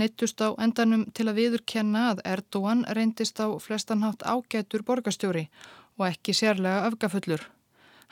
neittust 0.00 0.40
á 0.40 0.56
endanum 0.56 1.04
til 1.12 1.26
að 1.28 1.40
viðurkenna 1.42 2.06
að 2.12 2.22
Erdóan 2.24 2.86
reyndist 2.96 3.36
á 3.36 3.52
flestanhátt 3.60 4.24
ágætur 4.24 4.80
borgastjóri 4.88 5.50
og 6.00 6.06
ekki 6.08 6.32
sérlega 6.32 6.86
öfgafullur. 6.88 7.44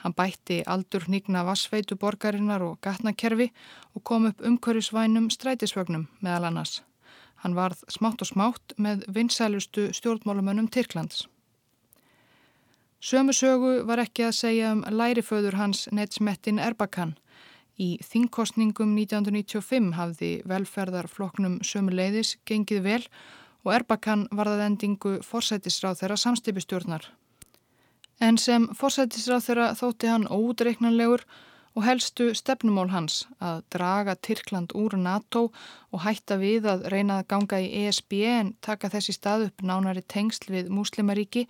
Hann 0.05 0.13
bætti 0.13 0.59
aldur 0.69 1.07
nýgna 1.09 1.41
vassveitu 1.45 1.97
borgarinnar 1.97 2.61
og 2.61 2.77
gatnakerfi 2.85 3.49
og 3.95 4.03
kom 4.03 4.29
upp 4.29 4.45
umkörjusvænum 4.45 5.29
strætisvögnum 5.33 6.07
meðal 6.21 6.45
annars. 6.51 6.83
Hann 7.41 7.57
varð 7.57 7.81
smátt 7.89 8.21
og 8.21 8.29
smátt 8.29 8.77
með 8.77 9.05
vinsælustu 9.09 9.89
stjórnmálumönnum 9.97 10.69
Tyrklands. 10.69 11.25
Sömu 13.01 13.33
sögu 13.33 13.81
var 13.89 13.97
ekki 13.97 14.27
að 14.29 14.37
segja 14.37 14.75
um 14.75 14.85
læriföður 14.85 15.57
hans 15.57 15.87
Netsmettin 15.89 16.61
Erbakan 16.61 17.15
Í 17.81 17.95
þingkostningum 18.05 18.91
1995 18.93 19.95
hafði 19.97 20.31
velferðarfloknum 20.49 21.61
sömu 21.65 21.95
leiðis 21.97 22.35
gengið 22.45 22.83
vel 22.85 23.03
og 23.65 23.73
Erbakan 23.73 24.27
varðað 24.29 24.65
endingu 24.67 25.13
forsætisráð 25.25 26.01
þeirra 26.01 26.17
samstipistjórnar. 26.21 27.07
En 28.21 28.37
sem 28.37 28.67
forsætisráð 28.77 29.47
þeirra 29.47 29.71
þótti 29.79 30.11
hann 30.11 30.27
ódreiknanlegur 30.29 31.25
og 31.73 31.85
helstu 31.87 32.31
stefnumól 32.37 32.89
hans 32.91 33.23
að 33.39 33.63
draga 33.73 34.17
Tyrkland 34.27 34.75
úr 34.77 34.97
NATO 34.99 35.47
og 35.89 36.03
hætta 36.05 36.37
við 36.37 36.67
að 36.69 36.85
reyna 36.93 37.21
að 37.21 37.29
ganga 37.33 37.61
í 37.63 37.69
ESB 37.85 38.17
en 38.29 38.55
taka 38.61 38.91
þessi 38.93 39.15
stað 39.17 39.47
upp 39.49 39.63
nánari 39.65 40.03
tengsl 40.05 40.51
við 40.53 40.69
Múslimaríki, 40.69 41.47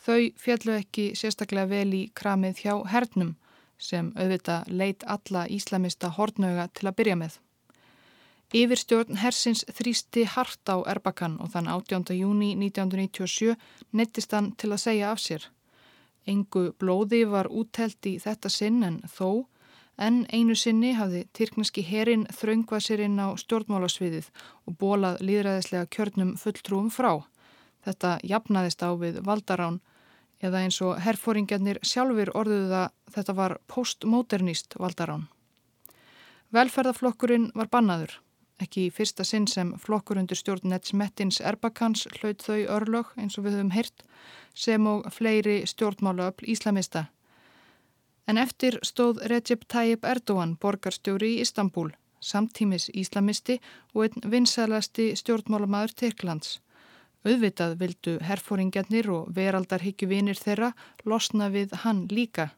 þau 0.00 0.32
fjallu 0.40 0.78
ekki 0.80 1.12
sérstaklega 1.18 1.70
vel 1.70 1.92
í 1.94 2.08
kramið 2.18 2.64
hjá 2.64 2.74
hernum 2.88 3.36
sem 3.78 4.12
auðvita 4.16 4.64
leit 4.68 5.04
alla 5.06 5.46
íslamista 5.48 6.10
hortnöga 6.16 6.68
til 6.74 6.88
að 6.90 6.96
byrja 7.00 7.16
með. 7.16 7.38
Yfirstjórn 8.48 9.18
Hersins 9.20 9.60
þrýsti 9.76 10.24
hart 10.24 10.70
á 10.72 10.80
Erbakan 10.88 11.36
og 11.44 11.50
þann 11.52 11.68
18. 11.68 12.14
júni 12.16 12.54
1997 12.56 13.54
nettist 13.92 14.32
hann 14.32 14.54
til 14.56 14.72
að 14.72 14.82
segja 14.86 15.10
af 15.12 15.20
sér. 15.20 15.44
Engu 16.26 16.70
blóði 16.80 17.26
var 17.28 17.50
úttelt 17.52 18.08
í 18.08 18.16
þetta 18.20 18.48
sinn 18.48 18.80
en 18.84 19.02
þó, 19.04 19.44
en 19.98 20.24
einu 20.32 20.56
sinni 20.56 20.94
hafði 20.96 21.26
Tyrkneski 21.36 21.84
herin 21.84 22.24
þraungvað 22.40 22.84
sér 22.86 23.04
inn 23.04 23.20
á 23.20 23.36
stjórnmálasviðið 23.36 24.30
og 24.64 24.78
bólað 24.80 25.20
líðræðislega 25.28 25.90
kjörnum 25.92 26.34
fulltrúum 26.40 26.88
frá. 26.88 27.24
Þetta 27.84 28.16
jafnaðist 28.24 28.80
á 28.80 28.90
við 28.96 29.20
valdarán 29.28 29.80
eða 30.42 30.62
eins 30.64 30.78
og 30.84 30.98
herfóringjarnir 31.02 31.80
sjálfur 31.82 32.30
orðuðu 32.36 32.70
það 32.70 32.94
þetta 33.16 33.34
var 33.40 33.56
postmodernist 33.66 34.78
valdarán. 34.78 35.26
Velferðarflokkurinn 36.54 37.50
var 37.58 37.68
bannaður, 37.68 38.14
ekki 38.62 38.86
í 38.86 38.92
fyrsta 38.94 39.24
sinn 39.26 39.46
sem 39.50 39.74
flokkur 39.82 40.20
undir 40.20 40.38
stjórn 40.38 40.70
Nets 40.72 40.94
Mettins 40.96 41.40
Erbakans 41.44 42.06
hlaut 42.18 42.42
þau 42.42 42.64
örlög 42.78 43.12
eins 43.20 43.38
og 43.38 43.44
við 43.46 43.58
höfum 43.58 43.74
heyrt 43.74 44.04
sem 44.54 44.86
og 44.86 45.06
fleiri 45.12 45.60
stjórnmálaöfl 45.68 46.48
íslamista. 46.54 47.08
En 48.28 48.38
eftir 48.38 48.78
stóð 48.84 49.22
Recep 49.30 49.64
Tayyip 49.68 50.04
Erdogan 50.04 50.56
borgarstjóri 50.60 51.34
í 51.36 51.42
Istanbul, 51.44 51.90
samtímis 52.20 52.88
íslamisti 52.92 53.58
og 53.94 54.08
einn 54.08 54.32
vinsælasti 54.32 55.12
stjórnmálamaður 55.16 55.94
Tyrklands. 56.02 56.58
Auðvitað 57.26 57.72
vildu 57.80 58.12
herfóringarnir 58.22 59.08
og 59.10 59.32
veraldarhyggjuvinir 59.34 60.38
þeirra 60.38 60.70
losna 61.04 61.48
við 61.50 61.74
hann 61.82 62.06
líka 62.12 62.52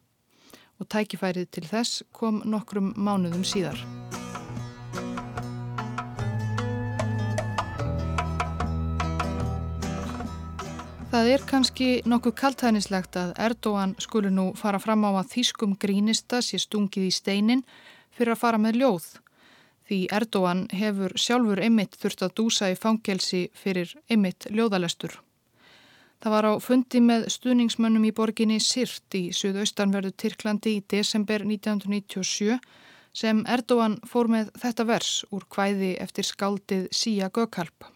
og 0.81 0.89
tækifærið 0.93 1.49
til 1.53 1.65
þess 1.69 2.03
kom 2.13 2.43
nokkrum 2.45 2.93
mánuðum 2.97 3.45
síðar. 3.45 3.81
Það 11.11 11.29
er 11.33 11.43
kannski 11.43 11.89
nokkuð 12.07 12.37
kaltænislegt 12.39 13.17
að 13.19 13.33
Erdóan 13.43 13.97
skulu 13.99 14.31
nú 14.31 14.45
fara 14.61 14.79
fram 14.79 15.09
á 15.09 15.11
að 15.19 15.33
þýskum 15.33 15.73
grínista 15.81 16.39
sé 16.45 16.61
stungið 16.63 17.09
í 17.09 17.11
steinin 17.17 17.65
fyrir 18.15 18.37
að 18.37 18.43
fara 18.45 18.61
með 18.63 18.79
ljóð. 18.85 19.09
Því 19.91 20.05
Erdóan 20.15 20.69
hefur 20.71 21.17
sjálfur 21.19 21.59
einmitt 21.59 21.97
þurft 21.99 22.21
að 22.23 22.35
dúsa 22.39 22.69
í 22.71 22.77
fangelsi 22.79 23.49
fyrir 23.59 23.91
einmitt 24.07 24.47
ljóðalestur. 24.55 25.17
Það 26.23 26.35
var 26.37 26.47
á 26.47 26.53
fundi 26.63 27.01
með 27.03 27.25
stuðningsmönnum 27.35 28.05
í 28.07 28.13
borginni 28.15 28.61
Sirt 28.63 29.17
í 29.19 29.33
suðaustanverðu 29.35 30.13
Tyrklandi 30.15 30.77
í 30.77 30.85
desember 30.95 31.43
1997 31.43 32.61
sem 33.11 33.41
Erdóan 33.51 33.97
fór 34.07 34.31
með 34.31 34.53
þetta 34.63 34.87
vers 34.87 35.11
úr 35.35 35.47
hvæði 35.51 35.97
eftir 36.05 36.29
skaldið 36.29 36.85
Sía 36.95 37.27
Gökalp. 37.35 37.89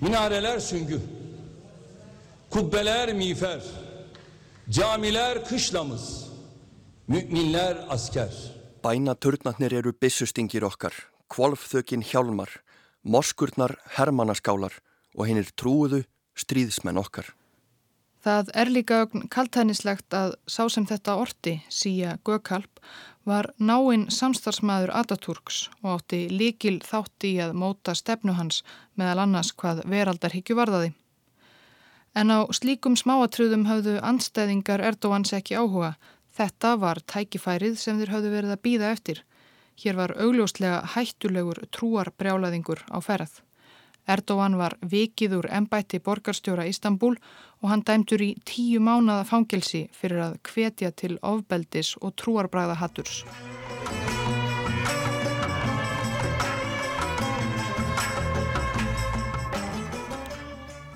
Minareler 0.00 0.56
süngü. 0.60 1.00
Kubbeler 2.48 3.12
miğfer, 3.12 3.60
camiler 4.70 5.42
kışlamız, 5.44 6.30
müminler 7.08 7.84
asker. 7.92 8.32
Bænaturnarnir 8.84 9.72
eru 9.72 9.92
byssustingir 9.92 10.62
okkar, 10.62 10.94
kvolfþökin 11.32 12.04
hjálmar, 12.06 12.50
morskurnar 13.02 13.76
hermanaskálar 13.96 14.78
og 15.16 15.26
hinn 15.28 15.40
er 15.40 15.50
trúuðu 15.56 16.04
stríðsmenn 16.36 17.00
okkar. 17.00 17.32
Það 18.26 18.48
er 18.58 18.70
líka 18.74 18.96
kaltænislegt 19.30 20.14
að 20.18 20.32
sá 20.50 20.64
sem 20.72 20.86
þetta 20.88 21.14
orti, 21.22 21.60
Sía 21.70 22.16
Gökalp, 22.26 22.80
var 23.26 23.52
náinn 23.58 24.08
samstarfsmæður 24.10 24.90
Ataturks 24.98 25.68
og 25.82 26.00
átti 26.00 26.24
líkil 26.30 26.80
þátti 26.82 27.36
í 27.36 27.40
að 27.44 27.54
móta 27.58 27.94
stefnu 27.94 28.34
hans 28.34 28.64
meðal 28.98 29.22
annars 29.24 29.52
hvað 29.54 29.84
veraldarhyggju 29.90 30.58
varðaði. 30.58 30.90
En 32.18 32.34
á 32.34 32.42
slíkum 32.50 32.96
smáatröðum 32.98 33.66
hafðu 33.70 33.98
anstæðingar 34.10 34.82
Erdóans 34.90 35.34
ekki 35.36 35.58
áhuga. 35.58 35.94
Þetta 36.34 36.74
var 36.82 37.02
tækifærið 37.06 37.78
sem 37.78 37.98
þeir 38.00 38.14
hafðu 38.14 38.34
verið 38.34 38.54
að 38.56 38.62
býða 38.66 38.92
eftir. 38.96 39.22
Hér 39.76 39.96
var 39.98 40.14
augljóslega 40.16 40.78
hættulegur 40.94 41.58
trúarbrjálaðingur 41.68 42.80
á 42.88 42.98
ferð. 43.04 43.42
Erdóan 44.08 44.54
var 44.56 44.78
vikið 44.80 45.34
úr 45.36 45.48
ennbætti 45.52 45.98
borgarstjóra 46.00 46.64
Ístambúl 46.70 47.18
og 47.60 47.68
hann 47.68 47.82
dæmtur 47.84 48.22
í 48.24 48.30
tíu 48.48 48.80
mánada 48.80 49.26
fangelsi 49.28 49.82
fyrir 49.92 50.22
að 50.28 50.38
hvetja 50.48 50.92
til 50.96 51.18
ofbeldis 51.20 51.92
og 52.00 52.14
trúarbræða 52.16 52.78
hatturs. 52.80 53.24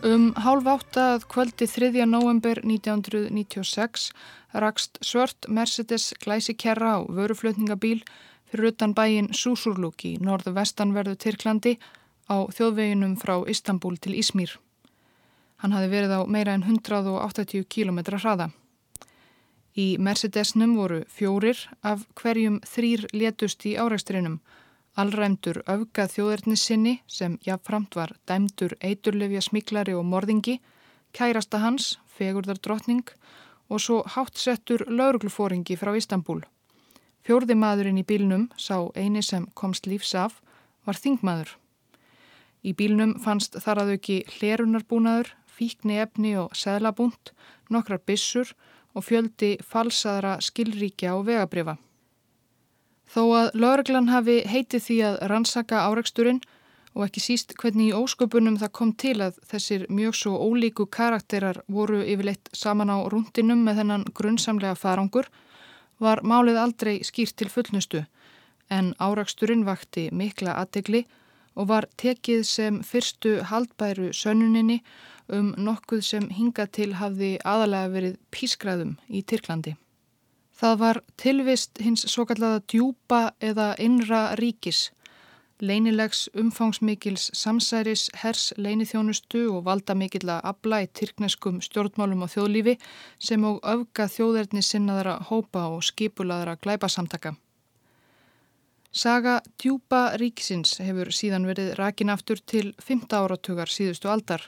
Um 0.01 0.31
hálf 0.41 0.65
átta 0.65 1.03
að 1.19 1.29
kvöldi 1.29 1.69
3. 1.69 2.07
november 2.09 2.63
1996 2.65 4.09
rakst 4.57 4.97
svört 5.05 5.45
Mercedes 5.53 6.15
glæsikerra 6.25 6.97
á 6.97 6.99
vöruflutningabíl 7.05 8.01
fyrir 8.51 8.73
utan 8.73 8.95
bæin 8.95 9.31
Susurluk 9.33 10.05
í 10.05 10.17
norðu 10.21 10.55
vestanverðu 10.59 11.17
Tyrklandi 11.17 11.77
á 12.31 12.37
þjóðveginum 12.51 13.17
frá 13.21 13.37
Istanbul 13.49 13.97
til 13.99 14.17
Ísmýr. 14.19 14.57
Hann 15.63 15.77
hafi 15.77 15.91
verið 15.93 16.17
á 16.17 16.21
meira 16.27 16.55
en 16.55 16.65
180 16.65 17.67
km 17.69 18.01
hraða. 18.17 18.51
Í 19.77 19.97
Mercedesnum 19.99 20.75
voru 20.77 21.05
fjórir 21.07 21.59
af 21.83 22.07
hverjum 22.19 22.59
þrýr 22.67 23.07
létust 23.15 23.67
í 23.67 23.77
áreiksturinnum 23.79 24.41
Allræmdur 24.99 25.61
öfgað 25.71 26.15
þjóðernissinni 26.17 26.97
sem 27.07 27.37
jáfnframt 27.47 27.95
var 27.97 28.17
dæmdur 28.27 28.75
eiturlefja 28.83 29.43
smiklari 29.47 29.95
og 29.95 30.05
morðingi, 30.05 30.59
kærasta 31.15 31.61
hans, 31.63 31.99
fegurðardrottning 32.19 33.07
og 33.71 33.81
svo 33.81 34.01
hátsettur 34.17 34.85
lauruglufóringi 34.91 35.79
frá 35.79 35.95
Istanbul. 35.97 36.43
Fjórði 37.27 37.57
maðurinn 37.59 38.01
í 38.01 38.07
bílnum 38.07 38.49
sá 38.57 38.89
eini 38.97 39.23
sem 39.23 39.47
komst 39.55 39.87
lífs 39.91 40.15
af 40.15 40.41
var 40.89 40.97
þingmaður. 40.97 41.57
Í 42.65 42.73
bílnum 42.77 43.17
fannst 43.21 43.57
þar 43.61 43.85
að 43.85 43.95
auki 43.97 44.17
hlerunarbúnaður, 44.37 45.35
fíkni 45.49 46.01
efni 46.01 46.35
og 46.41 46.57
seðlabúnt, 46.57 47.33
nokkrar 47.73 48.01
bissur 48.07 48.55
og 48.97 49.05
fjöldi 49.07 49.57
falsaðra 49.65 50.39
skilríkja 50.45 51.15
og 51.17 51.27
vegabrifa. 51.29 51.77
Þó 53.11 53.23
að 53.35 53.53
lauruglan 53.59 54.11
hafi 54.13 54.41
heitið 54.47 54.83
því 54.87 54.97
að 55.09 55.21
rannsaka 55.33 55.85
áreiksturinn 55.89 56.41
og 56.95 57.05
ekki 57.07 57.23
síst 57.23 57.55
hvernig 57.59 57.91
í 57.91 57.97
ósköpunum 57.97 58.59
það 58.61 58.73
kom 58.79 58.93
til 58.99 59.17
að 59.23 59.39
þessir 59.51 59.87
mjög 59.91 60.17
svo 60.19 60.37
ólíku 60.39 60.87
karakterar 60.91 61.63
voru 61.71 62.03
yfirleitt 62.03 62.51
saman 62.57 62.91
á 62.91 62.99
rúndinum 63.11 63.63
með 63.67 63.83
þennan 63.83 64.07
grunnsamlega 64.15 64.79
farangur, 64.79 65.31
var 66.01 66.25
málið 66.25 66.59
aldrei 66.61 66.97
skýrt 67.05 67.37
til 67.37 67.53
fullnustu 67.53 68.05
en 68.71 68.93
áreiksturinn 69.03 69.67
vakti 69.67 70.09
mikla 70.15 70.57
aðtegli 70.63 71.05
og 71.59 71.69
var 71.71 71.87
tekið 72.01 72.43
sem 72.47 72.81
fyrstu 72.87 73.41
haldbæru 73.51 74.11
sönnuninni 74.17 74.81
um 75.31 75.53
nokkuð 75.59 76.03
sem 76.07 76.29
hinga 76.35 76.67
til 76.67 76.95
hafði 76.99 77.37
aðalega 77.47 77.93
verið 77.95 78.17
pískraðum 78.35 78.97
í 79.09 79.23
Tyrklandi. 79.23 79.77
Það 80.61 80.79
var 80.81 81.01
tilvist 81.17 81.81
hins 81.81 82.05
svo 82.13 82.27
kallaða 82.29 82.63
djúpa 82.69 83.21
eða 83.41 83.73
innra 83.81 84.35
ríkis, 84.41 84.91
leinilegs 85.63 86.29
umfangsmikils 86.39 87.31
samsæris 87.37 88.09
hers 88.23 88.53
leinithjónustu 88.57 89.47
og 89.55 89.65
valda 89.69 89.95
mikill 89.95 90.31
að 90.33 90.47
abla 90.53 90.81
í 90.85 90.89
tyrkneskum 91.01 91.61
stjórnmálum 91.65 92.25
og 92.27 92.33
þjóðlífi 92.33 92.77
sem 93.19 93.45
og 93.45 93.61
öfga 93.75 94.09
þjóðerni 94.11 94.63
sinnaðara 94.65 95.19
hópa 95.31 95.69
og 95.75 95.85
skipulaðara 95.87 96.57
glæpasamtaka. 96.61 97.35
Saga 98.91 99.37
djúpa 99.63 100.17
ríkisins 100.19 100.81
hefur 100.83 101.13
síðan 101.15 101.47
verið 101.47 101.77
rakin 101.79 102.11
aftur 102.11 102.41
til 102.43 102.73
15 102.83 103.15
áratugar 103.21 103.71
síðustu 103.71 104.11
aldar. 104.11 104.43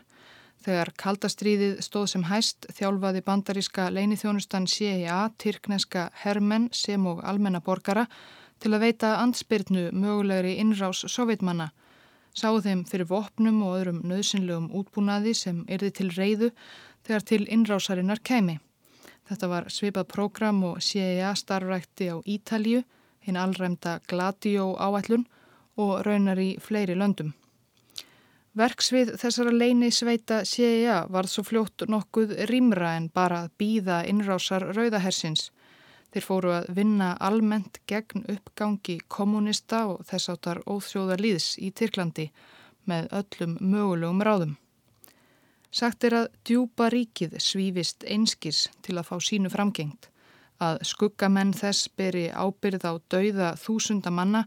Þegar 0.62 0.90
kaldastríðið 0.98 1.80
stóð 1.82 2.08
sem 2.10 2.24
hæst 2.26 2.66
þjálfaði 2.74 3.22
bandaríska 3.26 3.88
leinithjónustan 3.94 4.66
CIA 4.70 5.24
tyrkneska 5.38 6.08
hermenn 6.24 6.68
sem 6.74 7.06
og 7.06 7.22
almenna 7.22 7.60
borgara 7.60 8.06
til 8.62 8.76
að 8.76 8.84
veita 8.86 9.16
ansbyrnu 9.18 9.88
mögulegri 9.90 10.54
innrás 10.62 11.02
sovjetmanna. 11.10 11.72
Sáðu 12.32 12.62
þeim 12.66 12.82
fyrir 12.88 13.08
vopnum 13.10 13.58
og 13.66 13.74
öðrum 13.80 14.00
nöðsynlegum 14.06 14.70
útbúnaði 14.78 15.34
sem 15.36 15.64
erði 15.68 15.90
til 15.98 16.08
reyðu 16.14 16.52
þegar 17.02 17.26
til 17.28 17.42
innrásarinnar 17.44 18.22
kemi. 18.24 18.60
Þetta 19.28 19.48
var 19.50 19.68
svipað 19.70 20.08
prógram 20.14 20.62
og 20.70 20.80
CIA 20.82 21.34
starfrækti 21.38 22.08
á 22.14 22.16
Ítalju, 22.22 22.82
hinn 23.26 23.38
allræmda 23.38 23.98
Gladio 24.08 24.72
áætlun 24.78 25.26
og 25.76 26.02
raunar 26.06 26.38
í 26.38 26.54
fleiri 26.62 26.94
löndum. 26.98 27.32
Verksvið 28.58 29.14
þessara 29.16 29.52
leini 29.54 29.88
sveita 29.90 30.42
CIA 30.44 31.06
var 31.08 31.28
svo 31.30 31.44
fljótt 31.46 31.86
nokkuð 31.88 32.34
rýmra 32.50 32.96
en 32.98 33.08
bara 33.08 33.46
að 33.46 33.54
býða 33.58 34.02
innrásar 34.10 34.66
rauðahersins. 34.76 35.50
Þeir 36.12 36.24
fóru 36.26 36.50
að 36.52 36.66
vinna 36.76 37.12
almennt 37.24 37.78
gegn 37.88 38.26
uppgangi 38.28 38.98
kommunista 39.08 39.86
og 39.88 40.02
þess 40.08 40.28
áttar 40.34 40.60
óþjóðar 40.68 41.22
líðs 41.24 41.54
í 41.56 41.70
Tyrklandi 41.72 42.26
með 42.84 43.08
öllum 43.20 43.54
mögulegum 43.60 44.20
ráðum. 44.26 44.56
Sagt 45.72 46.04
er 46.04 46.16
að 46.18 46.26
djúpa 46.44 46.90
ríkið 46.92 47.38
svífist 47.40 48.04
einskis 48.04 48.66
til 48.84 48.98
að 49.00 49.08
fá 49.08 49.16
sínu 49.24 49.48
framgengt, 49.48 50.10
að 50.60 50.82
skuggamenn 50.84 51.54
þess 51.56 51.88
beri 51.96 52.26
ábyrð 52.28 52.84
á 52.84 52.92
dauða 53.08 53.54
þúsunda 53.56 54.12
manna, 54.12 54.44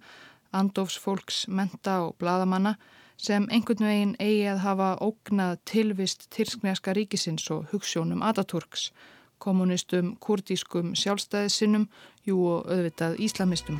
andofsfólks, 0.54 1.48
menta 1.50 1.98
og 2.06 2.14
bladamanna 2.22 2.76
sem 3.18 3.48
einhvern 3.50 3.88
veginn 3.88 4.16
eigi 4.20 4.46
að 4.52 4.62
hafa 4.68 4.92
ógnað 5.02 5.58
tilvist 5.66 6.30
tyrskneska 6.36 6.94
ríkisins 6.94 7.50
og 7.50 7.66
hugssjónum 7.72 8.22
Ataturks, 8.22 8.92
kommunistum, 9.38 10.16
kurdískum, 10.20 10.94
sjálfstæðisinnum, 10.98 11.88
jú 12.28 12.42
og 12.56 12.70
auðvitað 12.72 13.20
íslamistum. 13.26 13.80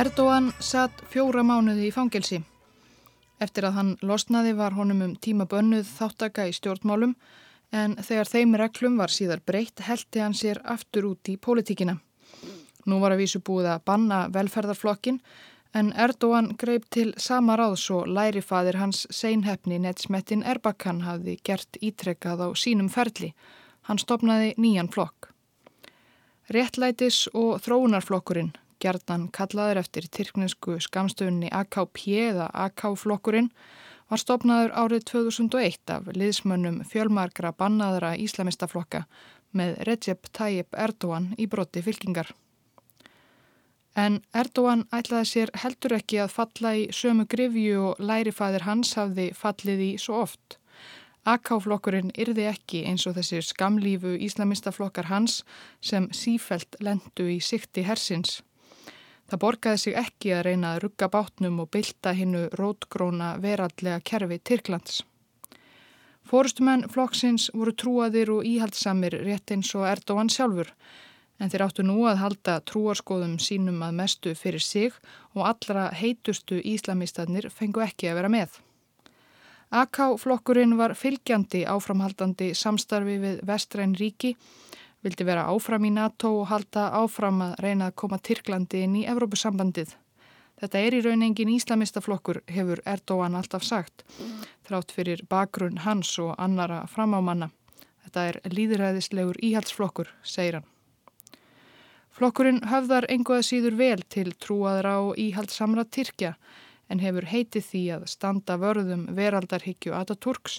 Erdogan 0.00 0.52
satt 0.62 1.02
fjóra 1.12 1.42
mánuði 1.44 1.90
í 1.90 1.92
fangelsi. 1.92 2.38
Eftir 3.42 3.66
að 3.68 3.76
hann 3.76 3.90
losnaði 4.06 4.54
var 4.56 4.72
honum 4.76 5.02
um 5.04 5.16
tíma 5.16 5.44
bönnuð 5.50 5.88
þáttaka 5.88 6.46
í 6.48 6.54
stjórnmálum 6.56 7.16
en 7.76 7.96
þegar 7.98 8.30
þeim 8.30 8.54
reglum 8.60 8.96
var 9.00 9.12
síðar 9.12 9.42
breytt 9.46 9.82
heldi 9.84 10.22
hann 10.22 10.36
sér 10.36 10.60
aftur 10.64 11.10
út 11.10 11.28
í 11.32 11.36
pólitíkina. 11.36 11.98
Nú 12.88 13.00
var 13.02 13.12
að 13.14 13.24
vísu 13.24 13.42
búið 13.44 13.70
að 13.74 13.84
banna 13.90 14.20
velferðarflokkin 14.32 15.20
en 15.74 15.92
Erdogan 15.92 16.54
greip 16.58 16.86
til 16.90 17.12
sama 17.16 17.56
ráðs 17.58 17.86
og 17.94 18.08
lærifaðir 18.10 18.78
hans 18.80 19.04
seinhefni 19.14 19.78
Netsmettin 19.78 20.42
Erbakan 20.42 21.04
hafði 21.06 21.36
gert 21.46 21.78
ítrekkað 21.80 22.42
á 22.46 22.48
sínum 22.58 22.90
ferli. 22.90 23.32
Hann 23.86 23.98
stopnaði 23.98 24.54
nýjan 24.58 24.90
flokk. 24.90 25.30
Réttlætis 26.50 27.28
og 27.34 27.60
þróunarflokkurinn, 27.62 28.50
gerðan 28.82 29.28
kallaður 29.30 29.84
eftir 29.84 30.08
tyrknesku 30.10 30.80
skamstöfunni 30.82 31.52
AKP 31.54 32.02
eða 32.26 32.50
AK-flokkurinn, 32.66 33.52
var 34.10 34.18
stopnaður 34.18 34.74
árið 34.74 35.04
2001 35.12 35.94
af 35.94 36.10
liðsmönnum 36.10 36.82
fjölmarkra 36.90 37.52
bannaðra 37.54 38.16
íslamistaflokka 38.18 39.04
með 39.54 39.78
Recep 39.86 40.26
Tayyip 40.34 40.74
Erdogan 40.74 41.30
í 41.38 41.46
brotti 41.46 41.82
fylkingar. 41.86 42.34
En 43.98 44.20
Erdogan 44.34 44.84
ætlaði 44.94 45.26
sér 45.26 45.50
heldur 45.62 45.96
ekki 45.96 46.20
að 46.22 46.34
falla 46.36 46.74
í 46.78 46.86
sömu 46.94 47.26
grifju 47.26 47.80
og 47.88 47.98
lærifæðir 47.98 48.66
hans 48.68 48.94
hafði 48.94 49.30
fallið 49.34 49.80
í 49.82 49.90
svo 49.98 50.20
oft. 50.22 50.58
AK-flokkurinn 51.26 52.14
yrði 52.16 52.46
ekki 52.48 52.84
eins 52.88 53.04
og 53.06 53.18
þessir 53.18 53.44
skamlífu 53.44 54.14
íslamistaflokkar 54.26 55.10
hans 55.10 55.42
sem 55.82 56.08
sífelt 56.16 56.78
lendu 56.80 57.26
í 57.28 57.40
sikti 57.44 57.84
hersins. 57.84 58.40
Það 59.28 59.42
borgaði 59.42 59.82
sig 59.82 59.98
ekki 60.00 60.32
að 60.34 60.46
reyna 60.48 60.72
að 60.74 60.82
rugga 60.86 61.10
bátnum 61.10 61.60
og 61.62 61.70
bylta 61.74 62.14
hinnu 62.16 62.48
rótgróna 62.58 63.36
verallega 63.42 64.00
kerfi 64.00 64.40
Tyrklands. 64.42 65.02
Fórustumenn 66.26 66.88
flokksins 66.88 67.50
voru 67.54 67.74
trúaðir 67.74 68.30
og 68.30 68.46
íhaldsamir 68.46 69.18
rétt 69.26 69.50
eins 69.50 69.74
og 69.74 69.86
Erdogan 69.90 70.30
sjálfur 70.30 70.72
en 71.40 71.50
þeir 71.50 71.64
áttu 71.64 71.84
nú 71.86 72.04
að 72.08 72.20
halda 72.20 72.58
trúarskoðum 72.68 73.38
sínum 73.40 73.80
að 73.82 73.96
mestu 74.02 74.34
fyrir 74.36 74.62
sig 74.62 74.96
og 75.34 75.46
allra 75.48 75.88
heitustu 75.96 76.60
íslamistatnir 76.60 77.48
fengu 77.54 77.82
ekki 77.84 78.10
að 78.10 78.20
vera 78.20 78.32
með. 78.32 78.60
AK-flokkurinn 79.70 80.74
var 80.76 80.96
fylgjandi 80.98 81.62
áframhaldandi 81.70 82.50
samstarfi 82.58 83.16
við 83.22 83.42
vestræn 83.46 83.94
ríki, 83.94 84.34
vildi 85.00 85.24
vera 85.24 85.46
áfram 85.52 85.86
í 85.86 85.92
NATO 85.94 86.32
og 86.40 86.48
halda 86.50 86.88
áfram 86.98 87.40
að 87.46 87.54
reyna 87.64 87.88
að 87.88 87.98
koma 88.02 88.18
Tyrklandi 88.18 88.82
inn 88.84 88.98
í 89.00 89.06
Evrópusambandið. 89.08 89.94
Þetta 90.60 90.82
er 90.84 90.96
í 90.98 91.04
raunengin 91.06 91.54
íslamistaflokkur, 91.54 92.42
hefur 92.50 92.82
Erdóan 92.84 93.38
alltaf 93.38 93.64
sagt, 93.64 94.04
þrátt 94.66 94.92
fyrir 94.92 95.22
bakgrunn 95.30 95.80
hans 95.86 96.12
og 96.20 96.34
annara 96.36 96.82
framámanna. 96.90 97.48
Þetta 98.04 98.26
er 98.28 98.40
líðræðislegur 98.50 99.40
íhaldsflokkur, 99.40 100.12
segir 100.26 100.60
hann. 100.60 100.69
Flokkurinn 102.20 102.58
höfðar 102.68 103.06
engoða 103.08 103.40
síður 103.48 103.78
vel 103.78 104.02
til 104.12 104.34
trúaðra 104.36 104.90
og 105.00 105.14
íhaldsamra 105.16 105.86
Tyrkja 105.88 106.34
en 106.92 107.00
hefur 107.00 107.24
heitið 107.24 107.64
því 107.64 107.80
að 107.94 108.02
standa 108.12 108.58
vörðum 108.60 109.06
veraldarhyggju 109.16 109.94
Ataturks 109.96 110.58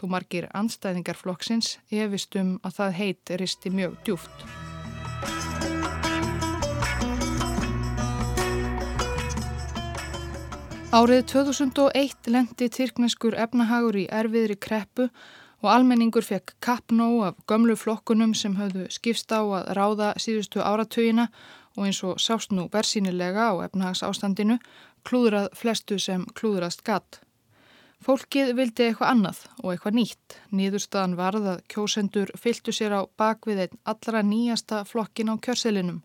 þú 0.00 0.08
margir 0.14 0.46
anstæðingar 0.56 1.20
flokksins 1.20 1.74
efistum 1.92 2.54
að 2.64 2.78
það 2.78 2.96
heit 3.02 3.32
risti 3.42 3.74
mjög 3.76 3.98
djúft. 4.08 4.46
Árið 10.96 11.26
2001 11.34 12.32
lendi 12.32 12.72
Tyrkneskur 12.72 13.36
efnahagur 13.36 14.00
í 14.00 14.08
erfiðri 14.08 14.56
kreppu 14.56 15.10
og 15.62 15.70
almenningur 15.70 16.26
fekk 16.26 16.56
kappnó 16.60 17.08
af 17.28 17.38
gömlu 17.46 17.76
flokkunum 17.78 18.34
sem 18.34 18.56
höfðu 18.58 18.88
skipst 18.90 19.30
á 19.30 19.40
að 19.40 19.68
ráða 19.78 20.12
síðustu 20.18 20.58
áratögina 20.58 21.28
og 21.76 21.86
eins 21.86 22.02
og 22.04 22.18
sást 22.20 22.50
nú 22.52 22.66
bersýnilega 22.68 23.52
á 23.54 23.64
efnahags 23.64 24.02
ástandinu 24.02 24.58
klúðrað 25.06 25.52
flestu 25.54 25.98
sem 25.98 26.26
klúðrast 26.34 26.82
gatt. 26.82 27.20
Fólkið 28.02 28.50
vildi 28.58 28.88
eitthvað 28.88 29.12
annað 29.14 29.40
og 29.62 29.68
eitthvað 29.70 29.96
nýtt. 30.00 30.36
Nýðurstaðan 30.50 31.14
varð 31.14 31.44
að 31.52 31.60
kjósendur 31.70 32.32
fylgtu 32.34 32.74
sér 32.74 32.96
á 32.98 33.00
bakvið 33.18 33.62
einn 33.62 33.80
allra 33.86 34.24
nýjasta 34.26 34.82
flokkin 34.88 35.30
á 35.30 35.38
kjörselinum. 35.38 36.02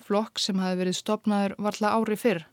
Flokk 0.00 0.40
sem 0.40 0.56
hafi 0.60 0.80
verið 0.80 0.96
stopnaður 0.96 1.56
varla 1.66 1.92
ári 1.98 2.16
fyrr. 2.16 2.46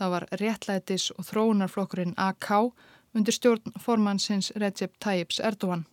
Það 0.00 0.14
var 0.14 0.28
réttlætis 0.40 1.10
og 1.12 1.28
þróunarflokkurinn 1.28 2.16
AK 2.16 2.48
undir 3.12 3.36
stjórn 3.36 3.76
formannsins 3.76 4.52
Recep 4.56 4.96
Tayyips 5.04 5.40
Erdogan. 5.44 5.84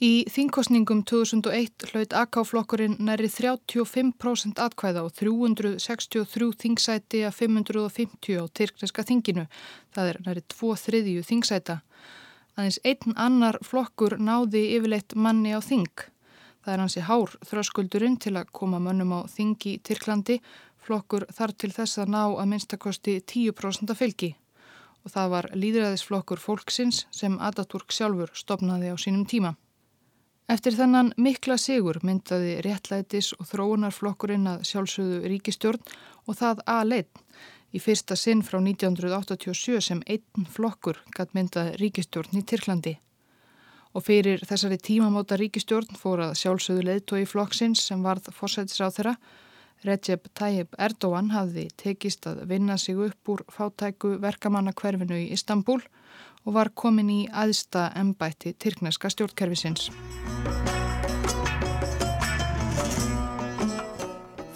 Í 0.00 0.24
þingkostningum 0.32 1.02
2001 1.04 1.90
hlaut 1.90 2.14
AK-flokkurinn 2.16 2.94
næri 3.04 3.28
35% 3.28 4.62
atkvæða 4.64 5.02
og 5.04 5.12
363 5.12 6.48
þingsæti 6.62 7.20
að 7.28 7.34
550 7.36 8.40
á 8.40 8.48
Tyrkneska 8.48 9.04
þinginu. 9.04 9.44
Það 9.92 10.08
er 10.14 10.20
næri 10.24 10.44
2 10.54 10.72
þriðju 10.86 11.26
þingsæta. 11.28 11.78
Aðeins 12.56 12.80
einn 12.80 13.18
annar 13.26 13.60
flokkur 13.60 14.16
náði 14.16 14.64
yfirleitt 14.78 15.12
manni 15.20 15.52
á 15.52 15.60
þing. 15.60 15.92
Það 16.64 16.72
er 16.78 16.84
hansi 16.86 17.04
hár 17.04 17.36
þröskuldurinn 17.52 18.16
til 18.16 18.38
að 18.40 18.56
koma 18.56 18.80
mönnum 18.80 19.12
á 19.12 19.28
þingi 19.28 19.76
í 19.76 19.80
Tyrklandi. 19.84 20.40
Flokkur 20.80 21.28
þar 21.28 21.52
til 21.60 21.74
þess 21.76 22.00
að 22.00 22.14
ná 22.16 22.22
að 22.24 22.46
minnstakosti 22.48 23.20
10% 23.20 23.92
af 23.92 24.00
fylgi 24.00 24.32
og 25.04 25.12
það 25.12 25.32
var 25.32 25.46
líðræðisflokkur 25.56 26.40
fólksins 26.40 27.06
sem 27.12 27.36
Ataturk 27.40 27.92
sjálfur 27.92 28.32
stopnaði 28.32 28.92
á 28.92 28.96
sínum 28.96 29.28
tíma. 29.28 29.58
Eftir 30.50 30.74
þannan 30.74 31.12
mikla 31.14 31.54
sigur 31.62 32.00
myndaði 32.02 32.56
réttlætis 32.66 33.28
og 33.36 33.46
þróunarflokkurinn 33.52 34.48
að 34.50 34.64
sjálfsögðu 34.66 35.20
ríkistjórn 35.30 35.92
og 36.26 36.38
það 36.40 36.62
aðleitt 36.72 37.20
í 37.70 37.78
fyrsta 37.78 38.16
sinn 38.18 38.42
frá 38.42 38.58
1987 38.58 39.78
sem 39.86 40.00
einn 40.10 40.48
flokkur 40.50 40.98
gætt 41.14 41.36
myndaði 41.38 41.76
ríkistjórn 41.78 42.40
í 42.40 42.42
Tyrklandi. 42.42 42.96
Og 43.94 44.02
fyrir 44.08 44.42
þessari 44.42 44.80
tímamóta 44.82 45.38
ríkistjórn 45.38 45.94
fór 46.00 46.24
að 46.26 46.34
sjálfsögðu 46.42 46.88
leiðtói 46.88 47.22
flokksins 47.30 47.86
sem 47.86 48.02
varð 48.02 48.32
fórsætisráð 48.34 48.98
þeirra 48.98 49.14
Recep 49.86 50.26
Tayyip 50.34 50.74
Erdogan 50.82 51.30
hafði 51.30 51.68
tekist 51.78 52.26
að 52.26 52.42
vinna 52.50 52.74
sig 52.78 52.98
upp 52.98 53.30
úr 53.30 53.46
fátæku 53.54 54.16
verkamannakverfinu 54.18 55.22
í 55.22 55.30
Istanbul 55.38 55.78
og 55.78 55.99
var 56.44 56.70
komin 56.74 57.10
í 57.10 57.20
aðsta 57.32 57.90
embætti 57.96 58.54
Tyrkneska 58.58 59.10
stjórnkerfisins. 59.12 59.90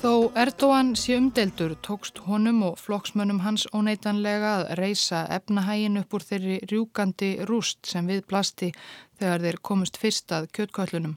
Þó 0.05 0.29
Erdogan 0.37 0.91
sé 1.01 1.15
umdeldur 1.17 1.73
tókst 1.81 2.19
honum 2.27 2.59
og 2.67 2.75
flokksmönnum 2.77 3.39
hans 3.41 3.65
óneitanlega 3.73 4.51
að 4.59 4.73
reysa 4.83 5.23
efnahægin 5.33 5.97
upp 6.03 6.17
úr 6.19 6.27
þeirri 6.29 6.59
rjúkandi 6.69 7.31
rúst 7.49 7.89
sem 7.89 8.05
við 8.13 8.27
plasti 8.29 8.69
þegar 9.17 9.47
þeir 9.47 9.59
komust 9.65 9.97
fyrst 9.97 10.35
að 10.37 10.51
kjöttkvöllunum. 10.59 11.15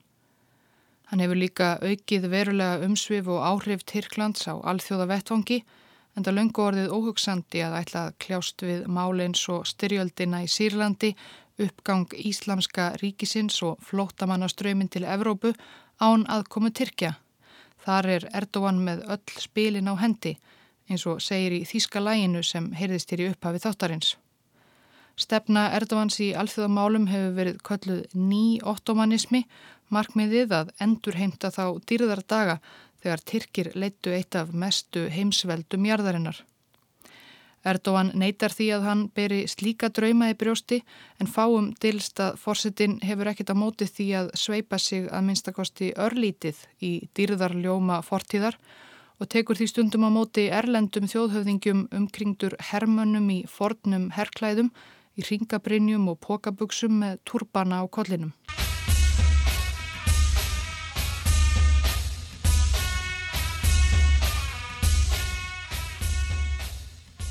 Hann 1.11 1.23
hefur 1.23 1.39
líka 1.39 1.67
aukið 1.83 2.29
verulega 2.31 2.87
umsvið 2.87 3.27
og 3.35 3.43
áhrif 3.49 3.83
Tyrklands 3.91 4.47
á 4.47 4.55
alþjóða 4.55 5.09
vettvangi 5.11 5.59
en 6.17 6.25
það 6.25 6.37
löngu 6.39 6.63
orðið 6.65 6.93
óhugsandi 6.97 7.61
að 7.61 7.75
ætla 7.83 8.03
að 8.07 8.15
kljást 8.25 8.63
við 8.65 8.87
málins 8.89 9.43
og 9.53 9.67
styrjöldina 9.69 10.41
í 10.41 10.49
Sýrlandi, 10.49 11.13
uppgang 11.61 12.09
Íslamska 12.17 12.89
ríkisins 13.01 13.61
og 13.65 13.77
flótamannaströymin 13.85 14.89
til 14.89 15.05
Evrópu 15.05 15.53
án 16.01 16.25
aðkomu 16.25 16.73
Tyrkja. 16.73 17.15
Þar 17.85 18.09
er 18.17 18.29
Erdogan 18.33 18.81
með 18.83 19.05
öll 19.05 19.37
spilin 19.37 19.89
á 19.89 19.95
hendi 20.01 20.35
eins 20.89 21.05
og 21.05 21.21
segir 21.21 21.53
í 21.53 21.65
Þíska 21.67 22.01
læginu 22.01 22.41
sem 22.43 22.71
heyrðist 22.73 23.11
hér 23.13 23.23
í 23.23 23.29
upphafi 23.33 23.61
þáttarins. 23.61 24.15
Stefna 25.17 25.71
Erdovans 25.73 26.19
í 26.21 26.33
alþjóðamálum 26.37 27.07
hefur 27.09 27.33
verið 27.37 27.61
kölluð 27.65 28.03
ný 28.13 28.59
ottomanismi 28.61 29.45
Markmiðið 29.93 30.51
að 30.51 30.71
endur 30.83 31.15
heimta 31.15 31.49
þá 31.53 31.79
dýrðar 31.87 32.21
daga 32.27 32.57
þegar 33.07 33.23
Tyrkir 33.31 33.71
leittu 33.79 34.11
eitt 34.11 34.35
af 34.35 34.51
mestu 34.51 35.07
heimsveldum 35.07 35.87
jarðarinnar. 35.87 36.43
Erdogan 37.67 38.11
neytar 38.15 38.53
því 38.53 38.67
að 38.75 38.85
hann 38.87 39.03
beri 39.15 39.39
slíka 39.49 39.89
drauma 39.91 40.29
í 40.31 40.35
brjósti 40.39 40.81
en 41.19 41.31
fáum 41.31 41.71
dilst 41.83 42.19
að 42.23 42.37
forsetin 42.39 42.97
hefur 43.03 43.31
ekkit 43.31 43.51
á 43.51 43.55
móti 43.57 43.87
því 43.89 44.07
að 44.21 44.29
sveipa 44.39 44.79
sig 44.79 45.07
að 45.07 45.25
minnstakosti 45.27 45.89
örlítið 45.95 46.61
í 46.83 46.91
dýrðarljóma 47.17 48.01
fortíðar 48.07 48.59
og 49.17 49.31
tekur 49.33 49.57
því 49.57 49.69
stundum 49.71 50.07
á 50.07 50.11
móti 50.13 50.47
erlendum 50.53 51.09
þjóðhöfðingjum 51.09 51.87
umkringdur 51.97 52.55
hermönnum 52.69 53.31
í 53.33 53.39
fornum 53.49 54.11
herrklæðum, 54.15 54.69
í 55.17 55.25
ringabrinjum 55.25 56.07
og 56.11 56.21
pokabuksum 56.21 57.01
með 57.01 57.19
turbana 57.25 57.81
á 57.81 57.85
kollinum. 57.89 58.35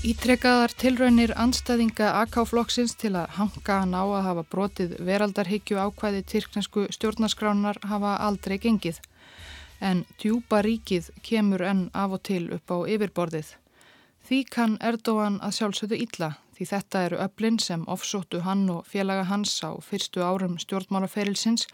Ítrekkaðar 0.06 0.70
tilraunir 0.78 1.32
anstæðinga 1.34 2.12
AK-flokksins 2.20 2.92
til 2.94 3.16
að 3.18 3.32
hanga 3.40 3.78
hann 3.80 3.94
á 3.98 4.06
að 4.06 4.26
hafa 4.28 4.44
brotið 4.52 4.92
veraldarhyggju 5.02 5.80
ákvæði 5.82 6.20
tyrknensku 6.30 6.84
stjórnaskránar 6.94 7.80
hafa 7.90 8.12
aldrei 8.28 8.54
gengið. 8.62 9.00
en 9.80 10.04
djúpa 10.20 10.62
ríkið 10.64 11.10
kemur 11.22 11.62
enn 11.62 11.90
af 11.92 12.14
og 12.16 12.22
til 12.22 12.44
upp 12.54 12.70
á 12.72 12.78
yfirborðið. 12.88 13.48
Því 14.26 14.38
kann 14.50 14.78
Erdóan 14.80 15.40
að 15.44 15.56
sjálfsögðu 15.58 15.98
illa 16.06 16.30
því 16.56 16.68
þetta 16.70 17.02
eru 17.06 17.18
öflin 17.26 17.58
sem 17.60 17.84
ofsóttu 17.84 18.40
hann 18.46 18.64
og 18.72 18.86
félaga 18.86 19.26
hans 19.28 19.58
á 19.60 19.76
fyrstu 19.82 20.22
árum 20.24 20.56
stjórnmálaferilsins 20.58 21.66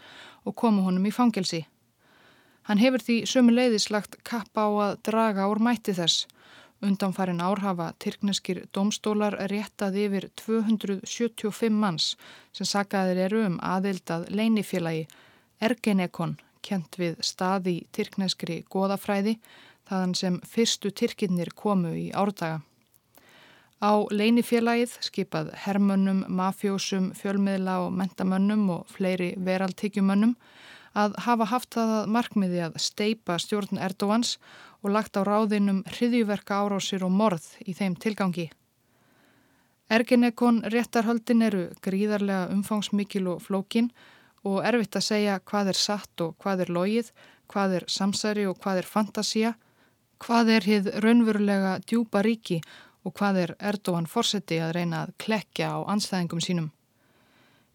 og 0.43 0.55
komu 0.55 0.83
honum 0.83 1.05
í 1.05 1.13
fangelsi. 1.13 1.63
Hann 2.63 2.79
hefur 2.79 2.99
því 2.99 3.23
sömu 3.27 3.55
leiðislagt 3.55 4.23
kappa 4.23 4.67
á 4.67 4.71
að 4.89 4.99
draga 5.07 5.47
úr 5.51 5.59
mætti 5.63 5.95
þess. 5.95 6.27
Undanfarin 6.83 7.41
árhafa 7.41 7.93
Tyrkneskir 8.03 8.65
domstólar 8.75 9.37
réttað 9.51 9.95
yfir 10.03 10.25
275 10.41 11.71
manns 11.71 12.09
sem 12.51 12.67
sagaðir 12.67 13.21
eru 13.27 13.45
um 13.47 13.55
aðildað 13.63 14.27
leinifélagi 14.35 15.05
Ergenekon 15.63 16.35
kent 16.63 16.97
við 16.99 17.21
staði 17.23 17.77
Tyrkneskri 17.95 18.63
goðafræði 18.71 19.37
þaðan 19.87 20.15
sem 20.19 20.39
fyrstu 20.47 20.91
Tyrkinnir 20.91 21.53
komu 21.55 21.93
í 21.95 22.09
árdaga. 22.11 22.61
Á 23.83 23.91
leinifélagið 24.11 24.97
skipað 25.03 25.49
hermönnum, 25.65 26.23
mafjósum, 26.31 27.11
fjölmiðla 27.19 27.81
og 27.83 27.95
mentamönnum 27.99 28.69
og 28.77 28.91
fleiri 28.91 29.33
veraltíkjumönnum 29.43 30.37
að 30.93 31.15
hafa 31.25 31.49
haft 31.49 31.73
það 31.75 31.93
að 31.99 32.11
markmiði 32.15 32.61
að 32.67 32.79
steipa 32.81 33.37
stjórn 33.41 33.81
Erdóans 33.81 34.37
og 34.83 34.93
lagt 34.93 35.17
á 35.17 35.21
ráðinum 35.25 35.83
hriðjuverka 35.89 36.59
árásir 36.61 37.05
og 37.05 37.13
morð 37.13 37.45
í 37.65 37.73
þeim 37.77 37.95
tilgangi. 37.95 38.49
Erginekon 39.93 40.63
réttarhöldin 40.73 41.43
eru 41.45 41.63
gríðarlega 41.85 42.49
umfangsmikil 42.53 43.27
og 43.33 43.43
flókin 43.45 43.91
og 44.43 44.63
erfitt 44.67 44.97
að 44.99 45.07
segja 45.07 45.39
hvað 45.39 45.73
er 45.73 45.79
satt 45.79 46.23
og 46.23 46.37
hvað 46.41 46.65
er 46.65 46.73
logið, 46.77 47.11
hvað 47.51 47.77
er 47.79 47.85
samsæri 47.87 48.47
og 48.49 48.57
hvað 48.63 48.81
er 48.81 48.89
fantasía, 48.89 49.53
hvað 50.23 50.55
er 50.57 50.67
hið 50.67 50.89
raunverulega 51.03 51.77
djúpa 51.83 52.23
ríki 52.25 52.61
og 53.03 53.15
hvað 53.17 53.41
er 53.43 53.55
Erdóan 53.59 54.07
fórseti 54.07 54.59
að 54.63 54.77
reyna 54.79 55.03
að 55.03 55.15
klekja 55.19 55.73
á 55.75 55.79
anstæðingum 55.93 56.43
sínum. 56.43 56.71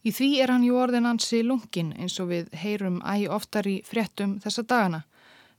Í 0.07 0.13
því 0.15 0.29
er 0.43 0.53
hann 0.55 0.67
jú 0.67 0.79
orðin 0.79 1.09
ansi 1.11 1.43
lungin 1.43 1.95
eins 1.99 2.19
og 2.23 2.31
við 2.33 2.53
heyrum 2.61 3.01
æg 3.03 3.27
oftar 3.35 3.67
í 3.67 3.79
fréttum 3.87 4.37
þessa 4.45 4.63
dagana. 4.63 5.03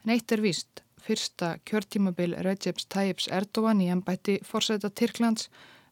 Neitt 0.07 0.31
er 0.31 0.43
víst, 0.43 0.83
fyrsta 1.03 1.57
kjörtímabil 1.67 2.37
Regeps 2.45 2.87
Tayyip 2.87 3.25
Erdóan 3.27 3.81
í 3.83 3.89
ennbætti 3.91 4.39
fórseta 4.47 4.89
Tyrklands 4.89 5.49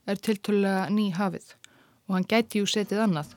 er 0.08 0.16
tiltölulega 0.16 0.88
ný 0.94 1.12
hafið 1.16 1.56
og 2.08 2.16
hann 2.16 2.30
gæti 2.30 2.62
jú 2.62 2.70
setið 2.72 3.04
annað 3.04 3.36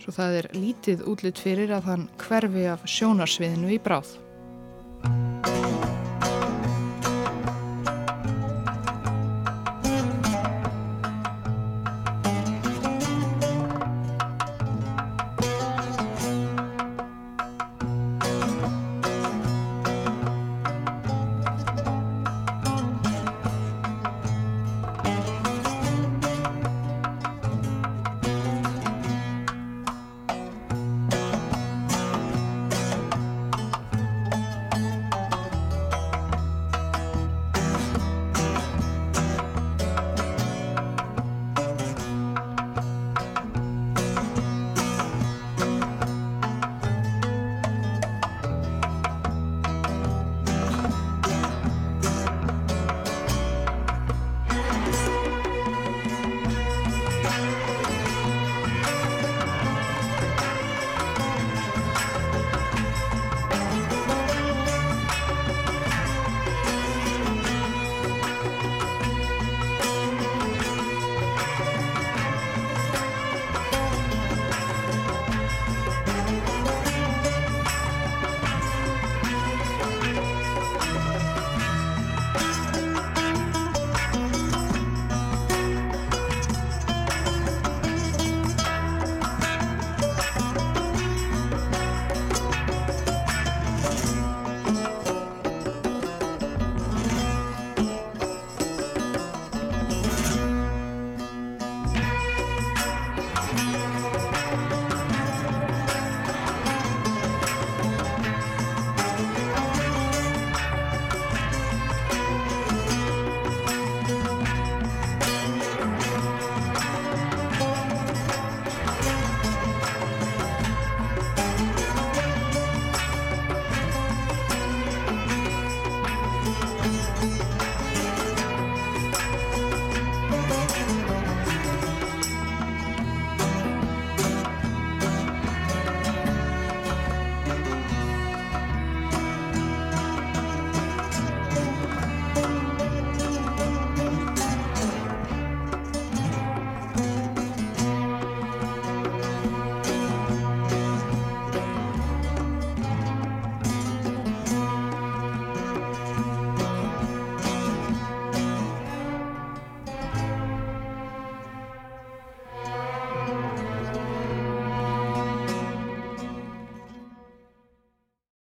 svo 0.00 0.14
það 0.16 0.38
er 0.40 0.48
lítið 0.56 1.04
útlitt 1.12 1.40
fyrir 1.42 1.74
að 1.76 1.88
hann 1.90 2.08
hverfi 2.24 2.66
af 2.72 2.86
sjónarsviðinu 2.88 3.74
í 3.76 3.80
bráð. 3.84 4.16